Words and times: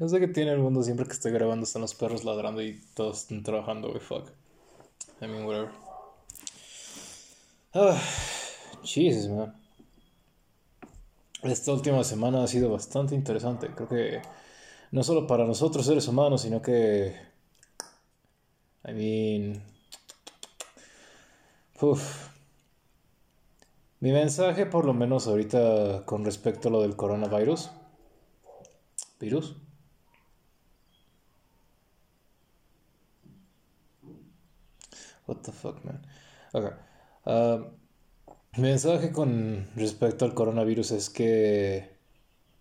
No 0.00 0.08
sé 0.08 0.18
qué 0.18 0.28
tiene 0.28 0.52
el 0.52 0.60
mundo 0.60 0.82
siempre 0.82 1.04
que 1.04 1.12
estoy 1.12 1.30
grabando 1.30 1.64
están 1.64 1.82
los 1.82 1.94
perros 1.94 2.24
ladrando 2.24 2.62
y 2.62 2.80
todos 2.94 3.18
están 3.18 3.42
trabajando, 3.42 3.88
güey, 3.88 4.00
fuck. 4.00 4.30
I 5.20 5.26
mean, 5.26 5.44
whatever. 5.44 5.70
Ah, 7.74 8.00
Jesus, 8.82 9.28
man. 9.28 9.54
Esta 11.42 11.72
última 11.72 12.02
semana 12.02 12.42
ha 12.42 12.46
sido 12.46 12.70
bastante 12.70 13.14
interesante. 13.14 13.68
Creo 13.74 13.88
que 13.88 14.22
no 14.90 15.02
solo 15.02 15.26
para 15.26 15.44
nosotros 15.44 15.84
seres 15.84 16.08
humanos, 16.08 16.40
sino 16.40 16.62
que... 16.62 17.14
I 18.88 18.92
mean... 18.94 19.62
Uf. 21.82 22.30
Mi 24.00 24.12
mensaje, 24.12 24.64
por 24.64 24.86
lo 24.86 24.94
menos 24.94 25.26
ahorita, 25.26 26.06
con 26.06 26.24
respecto 26.24 26.68
a 26.68 26.72
lo 26.72 26.80
del 26.80 26.96
coronavirus. 26.96 27.70
¿Virus? 29.20 29.56
What 35.30 35.42
the 35.42 35.52
fuck, 35.52 35.84
man. 35.84 36.04
Okay. 36.52 36.72
Uh, 37.24 37.58
mi 38.56 38.62
mensaje 38.64 39.12
con 39.12 39.70
respecto 39.76 40.24
al 40.24 40.34
coronavirus 40.34 40.90
es 40.90 41.08
que 41.08 41.96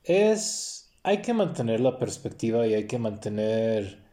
es. 0.03 0.91
Hay 1.01 1.23
que 1.23 1.33
mantener 1.33 1.79
la 1.79 1.97
perspectiva 1.97 2.67
y 2.67 2.75
hay 2.75 2.85
que 2.85 2.99
mantener. 2.99 4.03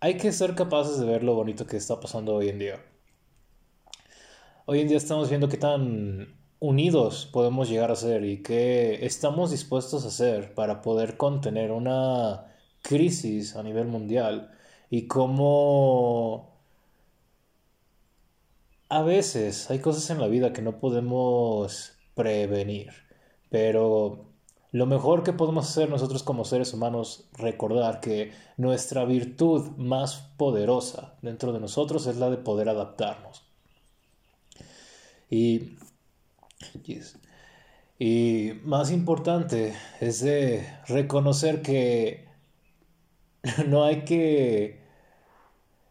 Hay 0.00 0.16
que 0.16 0.32
ser 0.32 0.54
capaces 0.54 0.98
de 0.98 1.04
ver 1.04 1.22
lo 1.22 1.34
bonito 1.34 1.66
que 1.66 1.76
está 1.76 2.00
pasando 2.00 2.34
hoy 2.34 2.48
en 2.48 2.58
día. 2.58 2.82
Hoy 4.64 4.80
en 4.80 4.88
día 4.88 4.96
estamos 4.96 5.28
viendo 5.28 5.50
qué 5.50 5.58
tan 5.58 6.34
unidos 6.60 7.28
podemos 7.30 7.68
llegar 7.68 7.90
a 7.90 7.96
ser 7.96 8.24
y 8.24 8.42
qué 8.42 9.04
estamos 9.04 9.50
dispuestos 9.50 10.06
a 10.06 10.08
hacer 10.08 10.54
para 10.54 10.80
poder 10.80 11.18
contener 11.18 11.72
una 11.72 12.46
crisis 12.80 13.54
a 13.54 13.62
nivel 13.62 13.86
mundial 13.86 14.50
y 14.88 15.06
cómo 15.08 16.57
a 18.88 19.02
veces 19.02 19.70
hay 19.70 19.80
cosas 19.80 20.08
en 20.10 20.20
la 20.20 20.28
vida 20.28 20.52
que 20.52 20.62
no 20.62 20.80
podemos 20.80 21.92
prevenir, 22.14 22.92
pero 23.50 24.28
lo 24.70 24.86
mejor 24.86 25.22
que 25.22 25.32
podemos 25.32 25.68
hacer 25.68 25.88
nosotros 25.88 26.22
como 26.22 26.44
seres 26.44 26.74
humanos, 26.74 27.28
recordar 27.38 28.00
que 28.00 28.32
nuestra 28.56 29.04
virtud 29.04 29.70
más 29.76 30.16
poderosa 30.36 31.16
dentro 31.22 31.52
de 31.52 31.60
nosotros 31.60 32.06
es 32.06 32.16
la 32.16 32.30
de 32.30 32.36
poder 32.38 32.68
adaptarnos. 32.68 33.44
Y, 35.30 35.76
y 37.98 38.52
más 38.64 38.90
importante 38.90 39.74
es 40.00 40.20
de 40.20 40.66
reconocer 40.86 41.62
que 41.62 42.28
no 43.66 43.84
hay 43.84 44.04
que 44.04 44.82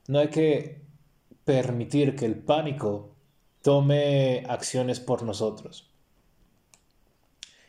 no 0.08 0.20
hay 0.20 0.30
que 0.30 0.86
permitir 1.48 2.17
que 2.17 2.26
el 2.26 2.36
pánico 2.36 3.16
tome 3.62 4.44
acciones 4.50 5.00
por 5.00 5.23
nosotros. 5.23 5.89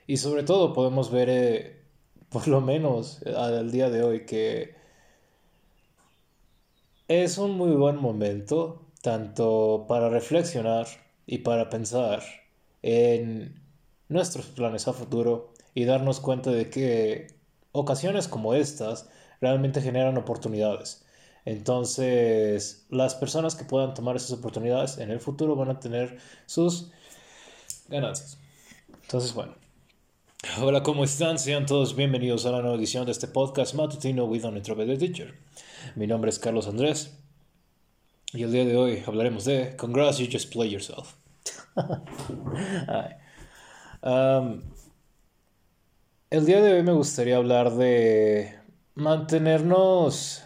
Y 0.08 0.16
sobre 0.16 0.42
todo 0.42 0.72
podemos 0.72 1.12
ver, 1.12 1.28
eh, 1.30 1.82
por 2.28 2.48
lo 2.48 2.60
menos 2.60 3.22
al 3.22 3.70
día 3.70 3.88
de 3.88 4.02
hoy, 4.02 4.26
que 4.26 4.74
es 7.06 7.38
un 7.38 7.52
muy 7.52 7.70
buen 7.70 7.94
momento 7.98 8.84
tanto 9.00 9.86
para 9.88 10.08
reflexionar 10.08 10.88
y 11.24 11.38
para 11.38 11.70
pensar 11.70 12.24
en 12.82 13.62
nuestros 14.08 14.46
planes 14.46 14.88
a 14.88 14.92
futuro 14.92 15.52
y 15.72 15.84
darnos 15.84 16.18
cuenta 16.18 16.50
de 16.50 16.68
que 16.68 17.28
ocasiones 17.70 18.26
como 18.26 18.54
estas 18.54 19.08
realmente 19.40 19.80
generan 19.80 20.16
oportunidades 20.18 21.04
entonces, 21.48 22.84
las 22.90 23.14
personas 23.14 23.54
que 23.54 23.64
puedan 23.64 23.94
tomar 23.94 24.16
esas 24.16 24.32
oportunidades 24.32 24.98
en 24.98 25.10
el 25.10 25.18
futuro 25.18 25.56
van 25.56 25.70
a 25.70 25.80
tener 25.80 26.18
sus 26.44 26.90
ganancias. 27.88 28.38
Entonces, 29.00 29.32
bueno. 29.32 29.54
Hola, 30.60 30.82
¿cómo 30.82 31.04
están? 31.04 31.38
Sean 31.38 31.64
todos 31.64 31.96
bienvenidos 31.96 32.44
a 32.44 32.50
la 32.50 32.60
nueva 32.60 32.76
edición 32.76 33.06
de 33.06 33.12
este 33.12 33.28
podcast 33.28 33.72
matutino 33.74 34.26
with 34.26 34.44
an 34.44 34.58
introverted 34.58 34.98
teacher. 34.98 35.38
Mi 35.96 36.06
nombre 36.06 36.28
es 36.28 36.38
Carlos 36.38 36.68
Andrés 36.68 37.16
y 38.34 38.42
el 38.42 38.52
día 38.52 38.66
de 38.66 38.76
hoy 38.76 39.02
hablaremos 39.06 39.46
de 39.46 39.74
Congrats, 39.78 40.18
you 40.18 40.28
just 40.30 40.52
play 40.52 40.68
yourself. 40.68 41.14
El 46.30 46.44
día 46.44 46.60
de 46.60 46.74
hoy 46.74 46.82
me 46.82 46.92
gustaría 46.92 47.38
hablar 47.38 47.72
de 47.72 48.54
mantenernos 48.94 50.44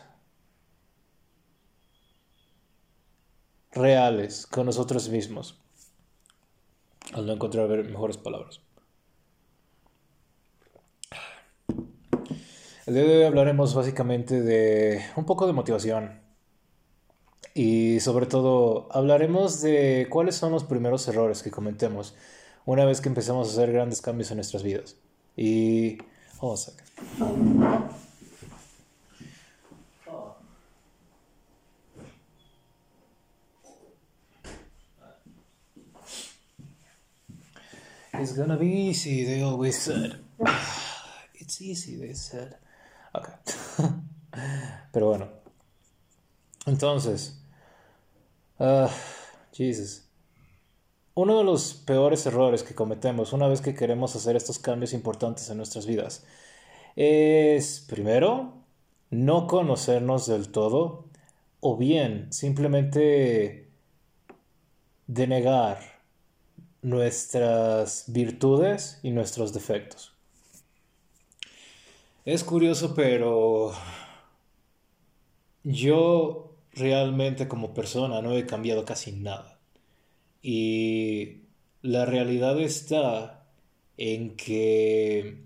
reales 3.72 4.47
con 4.47 4.66
nosotros 4.66 5.09
mismos, 5.09 5.60
al 7.12 7.27
no 7.27 7.33
encontrar 7.33 7.69
mejores 7.84 8.16
palabras. 8.16 8.60
El 12.84 12.94
día 12.94 13.05
de 13.05 13.19
hoy 13.19 13.25
hablaremos 13.25 13.75
básicamente 13.75 14.43
de 14.43 15.00
un 15.16 15.25
poco 15.25 15.47
de 15.47 15.53
motivación 15.53 16.21
y 17.55 18.00
sobre 18.00 18.27
todo 18.27 18.88
hablaremos 18.91 19.61
de 19.61 20.09
cuáles 20.11 20.34
son 20.34 20.53
los 20.53 20.65
primeros 20.65 21.06
errores 21.06 21.43
que 21.43 21.50
cometemos 21.50 22.15
una 22.65 22.84
vez 22.84 23.00
que 23.00 23.09
empezamos 23.09 23.49
a 23.49 23.53
hacer 23.53 23.72
grandes 23.72 24.03
cambios 24.03 24.31
en 24.31 24.38
nuestras 24.38 24.62
vidas. 24.62 24.97
Y 25.37 25.99
vamos 26.41 26.69
a 26.69 28.02
It's 38.22 38.37
gonna 38.37 38.56
be 38.56 38.69
easy, 38.69 39.25
they 39.25 39.43
always 39.43 39.77
said. 39.77 40.21
It's 41.34 41.60
easy, 41.60 41.97
they 41.97 42.15
said. 42.15 42.55
Ok. 43.12 43.28
Pero 44.93 45.09
bueno. 45.09 45.28
Entonces. 46.65 47.43
Uh, 48.61 48.87
Jesus. 49.50 50.09
Uno 51.15 51.38
de 51.38 51.43
los 51.43 51.75
peores 51.75 52.25
errores 52.25 52.62
que 52.62 52.77
cometemos 52.77 53.32
una 53.32 53.49
vez 53.49 53.61
que 53.61 53.75
queremos 53.75 54.15
hacer 54.15 54.37
estos 54.37 54.61
cambios 54.61 54.93
importantes 54.93 55.50
en 55.50 55.56
nuestras 55.56 55.84
vidas 55.84 56.25
es, 56.94 57.84
primero, 57.88 58.55
no 59.11 59.49
conocernos 59.49 60.28
del 60.28 60.53
todo 60.53 61.06
o 61.59 61.77
bien 61.77 62.32
simplemente 62.32 63.69
denegar 65.09 65.92
nuestras 66.82 68.04
virtudes 68.09 68.98
y 69.03 69.10
nuestros 69.10 69.53
defectos. 69.53 70.12
Es 72.25 72.44
curioso, 72.44 72.94
pero 72.94 73.72
yo 75.65 76.56
realmente 76.72 77.48
como 77.48 77.75
persona 77.75 78.22
no 78.22 78.37
he 78.37 78.47
cambiado 78.47 78.84
casi 78.84 79.12
nada. 79.12 79.59
Y 80.43 81.43
la 81.82 82.04
realidad 82.04 82.60
está 82.60 83.47
en 83.97 84.37
que 84.37 85.44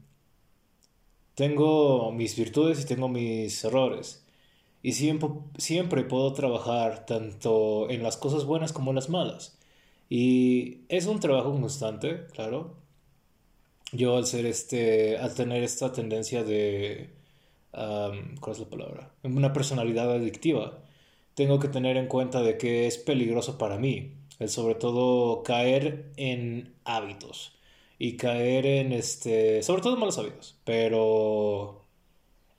tengo 1.35 2.13
mis 2.13 2.37
virtudes 2.37 2.81
y 2.83 2.87
tengo 2.87 3.09
mis 3.09 3.63
errores. 3.65 4.27
Y 4.83 4.93
siempre, 4.93 5.29
siempre 5.59 6.05
puedo 6.05 6.33
trabajar 6.33 7.07
tanto 7.07 7.91
en 7.91 8.03
las 8.03 8.17
cosas 8.17 8.45
buenas 8.45 8.73
como 8.73 8.91
en 8.91 8.97
las 8.97 9.09
malas. 9.11 9.56
Y 10.09 10.83
es 10.89 11.07
un 11.07 11.21
trabajo 11.21 11.53
constante, 11.53 12.27
claro. 12.33 12.77
Yo 13.93 14.17
al 14.17 14.27
ser 14.27 14.47
este, 14.47 15.17
al 15.19 15.35
tener 15.35 15.63
esta 15.63 15.93
tendencia 15.93 16.45
de, 16.45 17.11
¿cuál 17.73 18.53
es 18.53 18.59
la 18.59 18.69
palabra? 18.69 19.15
Una 19.23 19.53
personalidad 19.53 20.13
adictiva, 20.13 20.83
tengo 21.35 21.59
que 21.61 21.69
tener 21.69 21.97
en 21.97 22.09
cuenta 22.09 22.43
de 22.43 22.59
que 22.59 22.87
es 22.87 22.99
peligroso 22.99 23.59
para 23.59 23.79
mí, 23.79 24.15
el 24.39 24.49
sobre 24.49 24.75
todo 24.75 25.43
caer 25.43 26.13
en 26.17 26.75
hábitos 26.85 27.57
y 27.99 28.17
caer 28.17 28.67
en 28.67 28.93
este, 28.93 29.63
sobre 29.63 29.83
todo 29.83 29.97
malos 29.97 30.19
hábitos, 30.19 30.59
pero 30.65 31.85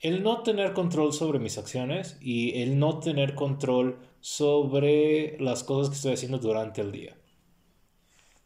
el 0.00 0.22
no 0.22 0.42
tener 0.42 0.72
control 0.74 1.12
sobre 1.12 1.38
mis 1.40 1.58
acciones 1.58 2.16
y 2.20 2.62
el 2.62 2.78
no 2.78 3.00
tener 3.00 3.34
control 3.34 3.98
sobre 4.20 5.38
las 5.40 5.64
cosas 5.64 5.90
que 5.90 5.96
estoy 5.96 6.12
haciendo 6.14 6.38
durante 6.38 6.80
el 6.80 6.92
día. 6.92 7.17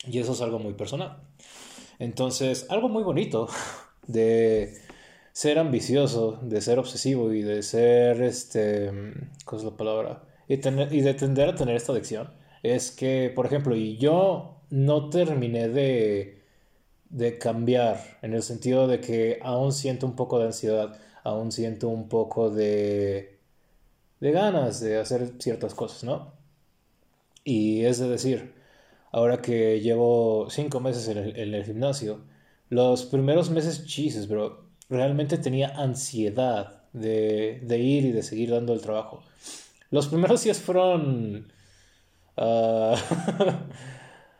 Y 0.07 0.19
eso 0.19 0.33
es 0.33 0.41
algo 0.41 0.59
muy 0.59 0.75
personal. 0.75 1.23
Entonces, 1.99 2.67
algo 2.71 2.89
muy 2.89 3.03
bonito 3.03 3.49
de 4.07 4.75
ser 5.33 5.59
ambicioso, 5.59 6.39
de 6.43 6.61
ser 6.61 6.79
obsesivo 6.79 7.33
y 7.33 7.43
de 7.43 7.63
ser, 7.63 8.23
este, 8.23 8.91
¿cuál 9.45 9.61
es 9.61 9.65
la 9.65 9.77
palabra? 9.77 10.25
Y, 10.49 10.59
tener, 10.59 10.93
y 10.93 11.01
de 11.01 11.15
tender 11.15 11.49
a 11.51 11.55
tener 11.55 11.77
esta 11.77 11.93
adicción 11.93 12.31
es 12.63 12.91
que, 12.91 13.33
por 13.35 13.47
ejemplo, 13.47 13.75
y 13.77 13.97
yo 13.97 14.63
no 14.71 15.09
terminé 15.11 15.69
de, 15.69 16.43
de 17.11 17.39
cambiar 17.39 18.19
en 18.23 18.35
el 18.35 18.43
sentido 18.43 18.87
de 18.89 19.01
que 19.01 19.39
aún 19.43 19.73
siento 19.73 20.07
un 20.07 20.17
poco 20.17 20.39
de 20.39 20.47
ansiedad 20.47 20.99
aún 21.25 21.53
siento 21.53 21.89
un 21.89 22.09
poco 22.09 22.51
de, 22.51 23.39
de 24.21 24.33
ganas 24.33 24.81
de 24.81 24.99
hacer 24.99 25.35
ciertas 25.39 25.75
cosas, 25.75 26.05
¿no? 26.05 26.33
Y 27.45 27.85
es 27.85 27.99
de 27.99 28.09
decir, 28.09 28.55
ahora 29.13 29.43
que 29.43 29.81
llevo 29.81 30.49
cinco 30.51 30.81
meses 30.81 31.07
en 31.09 31.19
el, 31.19 31.37
en 31.39 31.55
el 31.55 31.65
gimnasio, 31.65 32.25
los 32.71 33.05
primeros 33.05 33.51
meses, 33.51 33.85
Jesus, 33.87 34.27
bro, 34.27 34.65
realmente 34.89 35.37
tenía 35.37 35.69
ansiedad 35.69 36.83
de, 36.95 37.61
de, 37.63 37.79
ir 37.79 38.07
y 38.07 38.13
de 38.13 38.23
seguir 38.23 38.51
dando 38.51 38.73
el 38.73 38.81
trabajo. 38.81 39.23
Los 39.91 40.09
primeros 40.09 40.43
días 40.43 40.59
fueron 40.59 41.53
uh, 42.39 42.95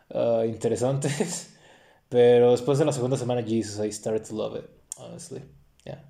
uh, 0.09 0.43
interesantes, 0.45 1.55
pero 2.09 2.51
después 2.51 2.79
de 2.79 2.85
la 2.85 2.91
segunda 2.91 3.17
semana, 3.17 3.43
Jesus, 3.43 3.85
I 3.85 3.91
started 3.91 4.27
to 4.27 4.35
love 4.35 4.57
it, 4.57 4.65
honestly. 4.97 5.43
Yeah. 5.85 6.03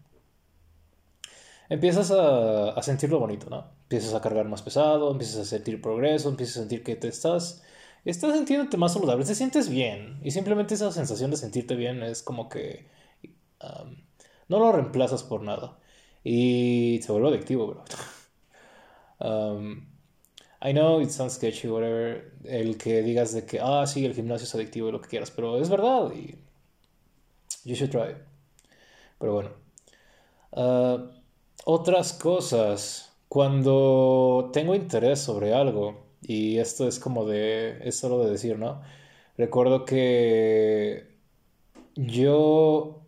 Empiezas 1.67 2.11
a, 2.11 2.69
a 2.69 2.81
sentirlo 2.83 3.19
bonito, 3.19 3.49
¿no? 3.49 3.65
Empiezas 3.83 4.13
a 4.13 4.21
cargar 4.21 4.47
más 4.47 4.61
pesado, 4.61 5.11
empiezas 5.11 5.41
a 5.41 5.45
sentir 5.45 5.81
progreso, 5.81 6.29
empiezas 6.29 6.57
a 6.57 6.59
sentir 6.61 6.83
que 6.83 6.95
te 6.95 7.09
estás 7.09 7.61
estás 8.11 8.33
sintiéndote 8.33 8.77
más 8.77 8.93
saludable, 8.93 9.25
te 9.25 9.35
sientes 9.35 9.69
bien. 9.69 10.19
Y 10.23 10.31
simplemente 10.31 10.73
esa 10.73 10.91
sensación 10.91 11.31
de 11.31 11.37
sentirte 11.37 11.75
bien 11.75 12.03
es 12.03 12.23
como 12.23 12.49
que 12.49 12.87
no 14.47 14.59
lo 14.59 14.71
reemplazas 14.71 15.23
por 15.23 15.41
nada. 15.41 15.77
Y 16.23 16.99
se 17.03 17.11
vuelve 17.11 17.29
adictivo, 17.29 17.67
bro. 17.67 17.83
I 20.65 20.71
know 20.71 21.01
it 21.01 21.09
sounds 21.09 21.33
sketchy, 21.33 21.67
whatever. 21.67 22.31
El 22.45 22.77
que 22.77 23.01
digas 23.01 23.33
de 23.33 23.45
que, 23.45 23.59
ah, 23.61 23.85
sí, 23.85 24.05
el 24.05 24.13
gimnasio 24.13 24.45
es 24.45 24.55
adictivo 24.55 24.87
y 24.87 24.91
lo 24.93 25.01
que 25.01 25.09
quieras, 25.09 25.29
pero 25.31 25.57
es 25.57 25.69
verdad. 25.69 26.11
Y 26.13 26.37
you 27.65 27.75
should 27.75 27.91
try. 27.91 28.15
Pero 29.19 29.33
bueno. 29.33 29.49
Uh, 30.51 31.09
otras 31.65 32.13
cosas. 32.13 33.09
Cuando 33.27 34.51
tengo 34.53 34.75
interés 34.75 35.19
sobre 35.19 35.53
algo, 35.53 36.02
y 36.23 36.57
esto 36.59 36.87
es 36.87 36.99
como 36.99 37.25
de, 37.25 37.79
es 37.87 37.97
solo 37.97 38.23
de 38.23 38.31
decir, 38.31 38.57
¿no? 38.57 38.81
Recuerdo 39.37 39.85
que 39.85 41.07
yo 41.95 43.01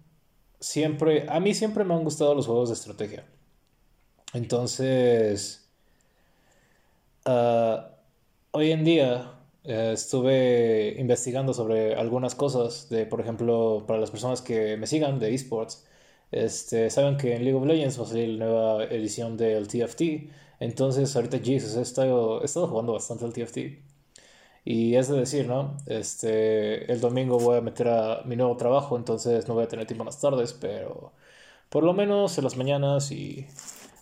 siempre, 0.59 1.25
a 1.29 1.39
mí 1.39 1.53
siempre 1.53 1.83
me 1.83 1.93
han 1.93 2.03
gustado 2.03 2.35
los 2.35 2.47
juegos 2.47 2.69
de 2.69 2.75
estrategia. 2.75 3.25
Entonces, 4.33 5.69
uh, 7.25 7.77
hoy 8.51 8.71
en 8.71 8.83
día 8.83 9.33
uh, 9.65 9.69
estuve 9.69 10.95
investigando 10.99 11.53
sobre 11.53 11.95
algunas 11.95 12.35
cosas 12.35 12.89
de, 12.89 13.05
por 13.05 13.21
ejemplo, 13.21 13.85
para 13.87 13.99
las 13.99 14.11
personas 14.11 14.41
que 14.41 14.77
me 14.77 14.87
sigan 14.87 15.19
de 15.19 15.33
esports, 15.33 15.85
este, 16.31 16.89
saben 16.89 17.17
que 17.17 17.35
en 17.35 17.43
League 17.43 17.57
of 17.57 17.65
Legends 17.65 17.99
va 17.99 18.03
a 18.03 18.07
salir 18.07 18.29
la 18.29 18.45
nueva 18.45 18.83
edición 18.85 19.37
del 19.37 19.67
TFT 19.67 20.01
entonces, 20.59 21.15
ahorita 21.15 21.39
Jesus, 21.39 21.75
he 21.75 21.81
estado, 21.81 22.41
he 22.41 22.45
estado 22.45 22.67
jugando 22.67 22.93
bastante 22.93 23.25
al 23.25 23.33
TFT. 23.33 23.57
Y 24.65 24.95
es 24.95 25.07
de 25.09 25.17
decir, 25.19 25.47
¿no? 25.47 25.77
Este, 25.85 26.91
el 26.91 26.99
domingo 26.99 27.37
voy 27.39 27.57
a 27.57 27.61
meter 27.61 27.87
a 27.87 28.23
mi 28.25 28.35
nuevo 28.35 28.57
trabajo, 28.57 28.97
entonces 28.97 29.47
no 29.47 29.53
voy 29.53 29.63
a 29.65 29.67
tener 29.67 29.85
tiempo 29.85 30.03
en 30.03 30.07
las 30.07 30.19
tardes, 30.19 30.53
pero 30.53 31.13
por 31.69 31.83
lo 31.83 31.93
menos 31.93 32.37
en 32.37 32.43
las 32.45 32.57
mañanas 32.57 33.11
y 33.11 33.47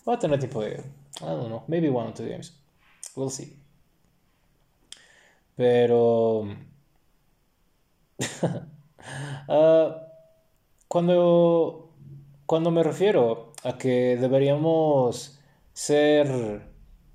voy 0.04 0.14
a 0.16 0.18
tener 0.18 0.38
tiempo 0.38 0.62
de, 0.62 0.82
I 1.20 1.24
don't 1.24 1.48
know, 1.48 1.64
maybe 1.68 1.90
one 1.90 2.08
or 2.08 2.14
two 2.14 2.26
games. 2.26 2.58
We'll 3.16 3.30
see. 3.30 3.58
Pero... 5.56 6.48
uh, 9.48 9.90
cuando, 10.88 11.90
cuando 12.46 12.70
me 12.70 12.82
refiero 12.82 13.52
a 13.64 13.76
que 13.78 14.16
deberíamos 14.16 15.38
ser 15.74 16.72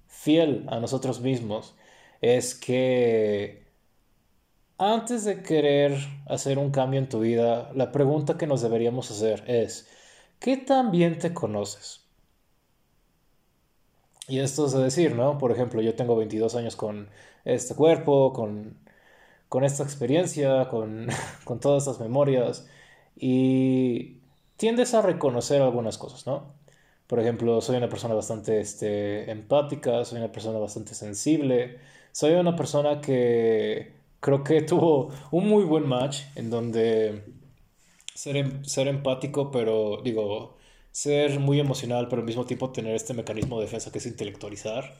fiel 0.07 0.65
a 0.69 0.79
nosotros 0.79 1.21
mismos 1.21 1.75
es 2.21 2.56
que 2.56 3.67
antes 4.77 5.25
de 5.25 5.44
querer 5.44 5.97
hacer 6.27 6.57
un 6.57 6.71
cambio 6.71 7.00
en 7.00 7.09
tu 7.09 7.19
vida, 7.19 7.71
la 7.75 7.91
pregunta 7.91 8.38
que 8.38 8.47
nos 8.47 8.61
deberíamos 8.61 9.11
hacer 9.11 9.44
es, 9.47 9.89
¿qué 10.39 10.57
tan 10.57 10.91
bien 10.91 11.19
te 11.19 11.33
conoces? 11.33 12.01
Y 14.27 14.39
esto 14.39 14.65
es 14.67 14.73
decir, 14.73 15.15
¿no? 15.15 15.38
Por 15.38 15.51
ejemplo, 15.51 15.81
yo 15.81 15.95
tengo 15.95 16.15
22 16.15 16.55
años 16.55 16.75
con 16.75 17.09
este 17.45 17.75
cuerpo, 17.75 18.31
con, 18.33 18.77
con 19.50 19.63
esta 19.63 19.83
experiencia, 19.83 20.69
con, 20.69 21.07
con 21.45 21.59
todas 21.59 21.83
estas 21.88 22.00
memorias, 22.00 22.67
y 23.15 24.21
tiendes 24.57 24.94
a 24.94 25.01
reconocer 25.01 25.62
algunas 25.62 25.97
cosas, 25.97 26.27
¿no? 26.27 26.53
Por 27.09 27.19
ejemplo, 27.19 27.59
soy 27.61 27.77
una 27.77 27.89
persona 27.89 28.13
bastante 28.13 28.59
este, 28.61 29.31
empática, 29.31 30.06
soy 30.06 30.19
una 30.19 30.31
persona 30.31 30.59
bastante 30.59 30.94
sensible, 30.94 31.79
soy 32.11 32.33
una 32.33 32.56
persona 32.56 33.01
que 33.01 33.94
creo 34.19 34.44
que 34.44 34.61
tuvo 34.71 35.09
un 35.31 35.50
muy 35.50 35.63
buen 35.63 35.88
match 35.88 36.21
en 36.35 36.51
donde 36.51 37.23
ser, 38.13 38.38
em, 38.38 38.63
ser 38.65 38.88
empático, 38.88 39.51
pero 39.51 40.01
digo, 40.03 40.57
ser 40.91 41.39
muy 41.39 41.59
emocional, 41.59 42.07
pero 42.09 42.21
al 42.21 42.27
mismo 42.27 42.45
tiempo 42.45 42.71
tener 42.71 42.94
este 42.95 43.13
mecanismo 43.15 43.57
de 43.59 43.65
defensa 43.65 43.91
que 43.91 43.97
es 44.00 44.05
intelectualizar, 44.05 44.94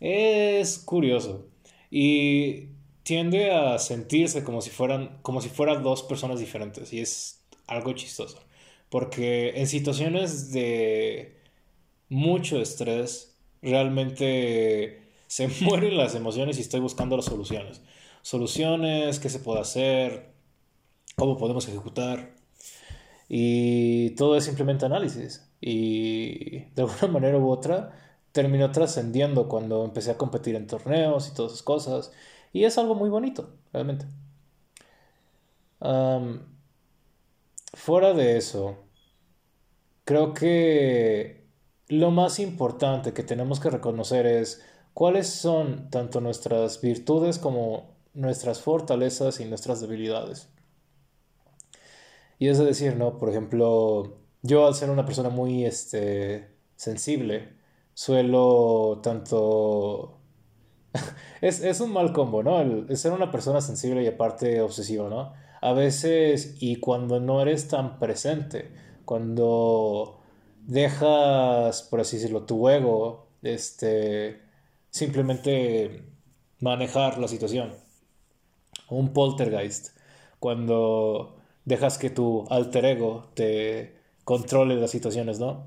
es 0.00 0.78
curioso. 0.78 1.46
Y 1.90 2.70
tiende 3.04 3.52
a 3.52 3.78
sentirse 3.78 4.44
como 4.44 4.60
si 4.60 4.70
fueran, 4.70 5.18
como 5.22 5.40
si 5.40 5.48
fueran 5.50 5.82
dos 5.84 6.02
personas 6.02 6.40
diferentes. 6.40 6.92
Y 6.92 7.00
es 7.00 7.44
algo 7.68 7.92
chistoso. 7.94 8.40
Porque 8.90 9.52
en 9.60 9.66
situaciones 9.68 10.52
de 10.52 11.33
mucho 12.14 12.60
estrés, 12.60 13.36
realmente 13.60 15.02
se 15.26 15.48
mueren 15.62 15.96
las 15.96 16.14
emociones 16.14 16.58
y 16.58 16.60
estoy 16.62 16.80
buscando 16.80 17.16
las 17.16 17.26
soluciones. 17.26 17.82
Soluciones, 18.22 19.18
qué 19.18 19.28
se 19.28 19.40
puede 19.40 19.60
hacer, 19.60 20.32
cómo 21.16 21.36
podemos 21.36 21.68
ejecutar. 21.68 22.36
Y 23.28 24.10
todo 24.10 24.36
es 24.36 24.44
simplemente 24.44 24.86
análisis. 24.86 25.50
Y 25.60 26.60
de 26.74 26.82
alguna 26.82 27.08
manera 27.12 27.38
u 27.38 27.50
otra 27.50 27.98
terminó 28.32 28.70
trascendiendo 28.72 29.48
cuando 29.48 29.84
empecé 29.84 30.10
a 30.12 30.18
competir 30.18 30.56
en 30.56 30.66
torneos 30.66 31.28
y 31.28 31.34
todas 31.34 31.52
esas 31.52 31.62
cosas. 31.62 32.12
Y 32.52 32.64
es 32.64 32.78
algo 32.78 32.94
muy 32.94 33.10
bonito, 33.10 33.50
realmente. 33.72 34.06
fuera 37.74 38.14
de 38.14 38.36
eso, 38.36 38.76
creo 40.04 40.32
que 40.34 41.43
lo 41.88 42.10
más 42.10 42.38
importante 42.38 43.12
que 43.12 43.22
tenemos 43.22 43.60
que 43.60 43.70
reconocer 43.70 44.26
es 44.26 44.62
cuáles 44.94 45.28
son 45.28 45.90
tanto 45.90 46.20
nuestras 46.20 46.80
virtudes 46.80 47.38
como 47.38 47.94
nuestras 48.14 48.60
fortalezas 48.60 49.40
y 49.40 49.44
nuestras 49.44 49.80
debilidades. 49.80 50.48
Y 52.38 52.48
es 52.48 52.58
decir, 52.58 52.96
¿no? 52.96 53.18
Por 53.18 53.30
ejemplo, 53.30 54.18
yo 54.42 54.66
al 54.66 54.74
ser 54.74 54.90
una 54.90 55.04
persona 55.04 55.28
muy 55.28 55.64
este, 55.64 56.48
sensible, 56.76 57.54
suelo 57.94 59.00
tanto... 59.02 60.18
es, 61.40 61.62
es, 61.62 61.80
un 61.80 61.92
mal 61.92 62.12
combo, 62.12 62.42
¿no? 62.42 62.60
El, 62.60 62.96
ser 62.96 63.12
una 63.12 63.30
persona 63.30 63.60
sensible 63.60 64.02
y 64.02 64.06
aparte 64.06 64.60
obsesiva, 64.60 65.08
¿no? 65.08 65.32
A 65.60 65.72
veces, 65.72 66.56
y 66.60 66.76
cuando 66.76 67.20
no 67.20 67.40
eres 67.40 67.68
tan 67.68 67.98
presente, 67.98 68.70
cuando 69.04 70.20
dejas, 70.66 71.82
por 71.82 72.00
así 72.00 72.16
decirlo, 72.16 72.44
tu 72.44 72.68
ego, 72.68 73.28
este, 73.42 74.42
simplemente 74.90 76.02
manejar 76.60 77.18
la 77.18 77.28
situación. 77.28 77.72
Un 78.88 79.12
poltergeist, 79.12 79.96
cuando 80.40 81.36
dejas 81.64 81.98
que 81.98 82.10
tu 82.10 82.46
alter 82.50 82.84
ego 82.84 83.30
te 83.34 83.96
controle 84.24 84.76
las 84.76 84.90
situaciones, 84.90 85.38
¿no? 85.40 85.66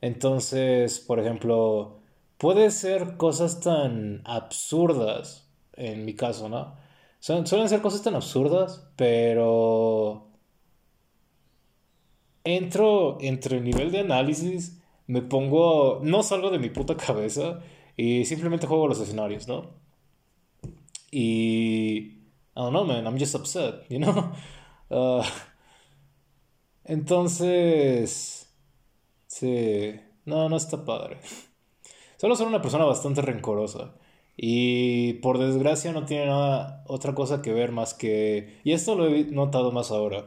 Entonces, 0.00 1.00
por 1.00 1.20
ejemplo, 1.20 2.00
puede 2.38 2.70
ser 2.70 3.16
cosas 3.16 3.60
tan 3.60 4.22
absurdas, 4.24 5.48
en 5.74 6.04
mi 6.04 6.14
caso, 6.14 6.48
¿no? 6.48 6.78
suelen 7.20 7.68
ser 7.68 7.82
cosas 7.82 8.02
tan 8.02 8.14
absurdas, 8.14 8.88
pero 8.96 10.29
entro 12.56 13.18
entre 13.20 13.58
el 13.58 13.64
nivel 13.64 13.90
de 13.92 14.00
análisis, 14.00 14.80
me 15.06 15.22
pongo, 15.22 16.00
no 16.02 16.22
salgo 16.22 16.50
de 16.50 16.58
mi 16.58 16.70
puta 16.70 16.96
cabeza 16.96 17.60
y 17.96 18.24
simplemente 18.24 18.66
juego 18.66 18.88
los 18.88 19.00
escenarios, 19.00 19.48
¿no? 19.48 19.70
Y... 21.10 22.16
I 22.52 22.62
don't 22.62 22.72
know, 22.72 22.84
man, 22.84 23.06
I'm 23.06 23.18
just 23.18 23.34
upset, 23.34 23.88
you 23.88 23.98
know? 23.98 24.32
Uh, 24.90 25.22
entonces... 26.84 28.52
Sí, 29.26 29.94
no, 30.24 30.48
no 30.48 30.56
está 30.56 30.84
padre. 30.84 31.18
Solo 32.16 32.34
soy 32.34 32.46
una 32.46 32.60
persona 32.60 32.84
bastante 32.84 33.22
rencorosa. 33.22 33.94
Y 34.36 35.14
por 35.14 35.38
desgracia 35.38 35.92
no 35.92 36.04
tiene 36.06 36.26
nada, 36.26 36.84
otra 36.86 37.14
cosa 37.14 37.40
que 37.42 37.52
ver 37.52 37.72
más 37.72 37.94
que... 37.94 38.60
Y 38.64 38.72
esto 38.72 38.94
lo 38.94 39.06
he 39.06 39.24
notado 39.24 39.70
más 39.70 39.90
ahora 39.90 40.26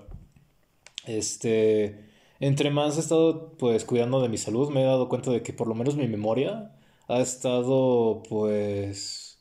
este, 1.05 2.09
entre 2.47 2.71
más 2.71 2.97
he 2.97 2.99
estado 2.99 3.53
pues 3.57 3.85
cuidando 3.85 4.21
de 4.21 4.27
mi 4.29 4.37
salud, 4.37 4.69
me 4.69 4.81
he 4.81 4.85
dado 4.85 5.07
cuenta 5.07 5.31
de 5.31 5.41
que 5.43 5.53
por 5.53 5.67
lo 5.67 5.75
menos 5.75 5.95
mi 5.95 6.07
memoria 6.09 6.75
ha 7.07 7.19
estado 7.21 8.21
pues 8.29 9.39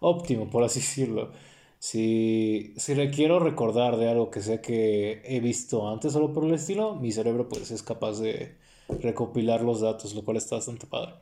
óptimo, 0.00 0.50
por 0.50 0.64
así 0.64 0.80
decirlo. 0.80 1.30
Si, 1.78 2.74
si 2.76 2.94
quiero 3.10 3.38
recordar 3.40 3.96
de 3.96 4.08
algo 4.08 4.30
que 4.30 4.40
sé 4.40 4.60
que 4.60 5.22
he 5.24 5.40
visto 5.40 5.88
antes 5.88 6.16
o 6.16 6.32
por 6.32 6.44
el 6.44 6.54
estilo, 6.54 6.96
mi 6.96 7.12
cerebro 7.12 7.48
pues 7.48 7.70
es 7.70 7.82
capaz 7.82 8.18
de 8.20 8.56
recopilar 8.88 9.62
los 9.62 9.80
datos, 9.80 10.14
lo 10.14 10.24
cual 10.24 10.36
está 10.36 10.56
bastante 10.56 10.86
padre. 10.86 11.14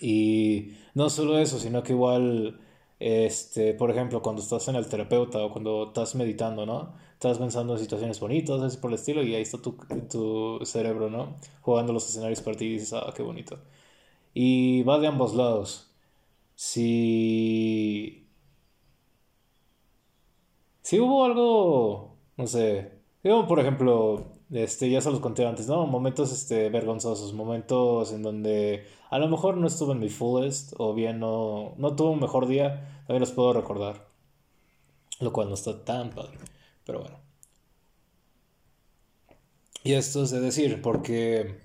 Y 0.00 0.74
no 0.94 1.10
solo 1.10 1.38
eso, 1.38 1.58
sino 1.58 1.82
que 1.82 1.92
igual, 1.92 2.60
este, 3.00 3.74
por 3.74 3.90
ejemplo, 3.90 4.22
cuando 4.22 4.42
estás 4.42 4.68
en 4.68 4.76
el 4.76 4.88
terapeuta 4.88 5.38
o 5.44 5.52
cuando 5.52 5.88
estás 5.88 6.14
meditando, 6.14 6.66
¿no? 6.66 6.94
Estás 7.12 7.38
pensando 7.38 7.74
en 7.74 7.80
situaciones 7.80 8.20
bonitas, 8.20 8.60
así 8.62 8.78
por 8.78 8.90
el 8.90 8.96
estilo, 8.96 9.22
y 9.22 9.34
ahí 9.34 9.42
está 9.42 9.58
tu, 9.58 9.76
tu 10.10 10.60
cerebro, 10.64 11.10
¿no? 11.10 11.36
Jugando 11.62 11.92
los 11.92 12.08
escenarios 12.08 12.40
para 12.40 12.56
ti 12.56 12.66
y 12.66 12.72
dices, 12.74 12.92
ah, 12.94 13.12
qué 13.14 13.22
bonito. 13.22 13.58
Y 14.34 14.82
va 14.84 14.98
de 14.98 15.08
ambos 15.08 15.34
lados. 15.34 15.90
Si 16.56 18.28
si 20.82 20.98
hubo 21.00 21.24
algo, 21.24 22.16
no 22.36 22.46
sé, 22.46 22.92
digo, 23.22 23.46
por 23.46 23.60
ejemplo, 23.60 24.37
este, 24.50 24.90
ya 24.90 25.00
se 25.00 25.10
los 25.10 25.20
conté 25.20 25.46
antes, 25.46 25.68
¿no? 25.68 25.86
Momentos, 25.86 26.32
este, 26.32 26.70
vergonzosos, 26.70 27.32
momentos 27.34 28.12
en 28.12 28.22
donde 28.22 28.86
a 29.10 29.18
lo 29.18 29.28
mejor 29.28 29.56
no 29.56 29.66
estuve 29.66 29.92
en 29.92 30.00
mi 30.00 30.08
fullest 30.08 30.72
o 30.78 30.94
bien 30.94 31.20
no, 31.20 31.74
no 31.76 31.94
tuve 31.96 32.10
un 32.10 32.20
mejor 32.20 32.46
día, 32.46 33.02
también 33.06 33.20
los 33.20 33.32
puedo 33.32 33.52
recordar. 33.52 34.06
Lo 35.20 35.32
cual 35.32 35.48
no 35.48 35.54
está 35.54 35.84
tan 35.84 36.10
padre, 36.10 36.38
pero 36.84 37.00
bueno. 37.00 37.18
Y 39.84 39.94
esto 39.94 40.22
es 40.22 40.30
de 40.30 40.40
decir, 40.40 40.82
porque 40.82 41.60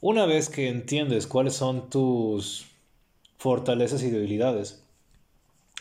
una 0.00 0.26
vez 0.26 0.48
que 0.48 0.68
entiendes 0.68 1.26
cuáles 1.26 1.54
son 1.54 1.90
tus 1.90 2.66
fortalezas 3.38 4.02
y 4.02 4.10
debilidades, 4.10 4.82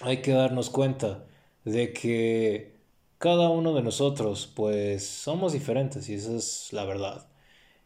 hay 0.02 0.22
que 0.22 0.32
darnos 0.32 0.70
cuenta 0.70 1.26
de 1.64 1.94
que 1.94 2.75
cada 3.18 3.50
uno 3.50 3.74
de 3.74 3.82
nosotros 3.82 4.52
pues 4.56 5.08
somos 5.08 5.54
diferentes 5.54 6.10
y 6.10 6.16
esa 6.16 6.36
es 6.36 6.70
la 6.72 6.86
verdad. 6.86 7.28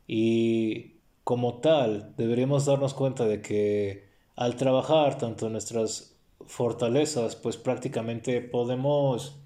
Y 0.07 0.95
como 1.23 1.59
tal 1.59 2.13
deberíamos 2.17 2.65
darnos 2.65 2.93
cuenta 2.93 3.25
de 3.25 3.41
que 3.41 4.09
al 4.35 4.55
trabajar 4.55 5.17
tanto 5.17 5.49
nuestras 5.49 6.15
fortalezas 6.45 7.35
pues 7.35 7.57
prácticamente 7.57 8.41
podemos 8.41 9.37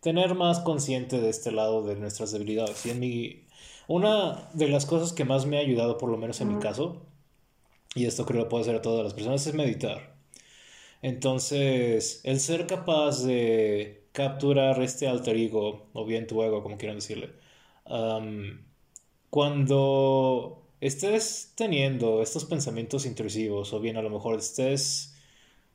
tener 0.00 0.34
más 0.34 0.60
consciente 0.60 1.20
de 1.20 1.30
este 1.30 1.50
lado 1.52 1.82
de 1.82 1.96
nuestras 1.96 2.32
debilidades. 2.32 2.84
Y 2.86 2.90
en 2.90 3.00
mi 3.00 3.44
una 3.88 4.48
de 4.54 4.68
las 4.68 4.86
cosas 4.86 5.12
que 5.12 5.24
más 5.24 5.46
me 5.46 5.58
ha 5.58 5.60
ayudado 5.60 5.98
por 5.98 6.10
lo 6.10 6.16
menos 6.16 6.40
en 6.40 6.54
mi 6.54 6.60
caso 6.60 7.02
y 7.94 8.06
esto 8.06 8.26
creo 8.26 8.44
que 8.44 8.50
puede 8.50 8.62
hacer 8.62 8.76
a 8.76 8.82
todas 8.82 9.04
las 9.04 9.14
personas 9.14 9.46
es 9.46 9.54
meditar. 9.54 10.14
Entonces, 11.02 12.20
el 12.24 12.40
ser 12.40 12.66
capaz 12.66 13.24
de 13.24 14.03
capturar 14.14 14.80
este 14.82 15.06
alter 15.08 15.36
ego, 15.36 15.88
o 15.92 16.04
bien 16.06 16.26
tu 16.26 16.42
ego, 16.42 16.62
como 16.62 16.78
quieran 16.78 16.98
decirle, 16.98 17.28
cuando 19.30 20.62
estés 20.80 21.52
teniendo 21.56 22.22
estos 22.22 22.44
pensamientos 22.44 23.06
intrusivos, 23.06 23.72
o 23.72 23.80
bien 23.80 23.96
a 23.96 24.02
lo 24.02 24.10
mejor 24.10 24.38
estés, 24.38 25.14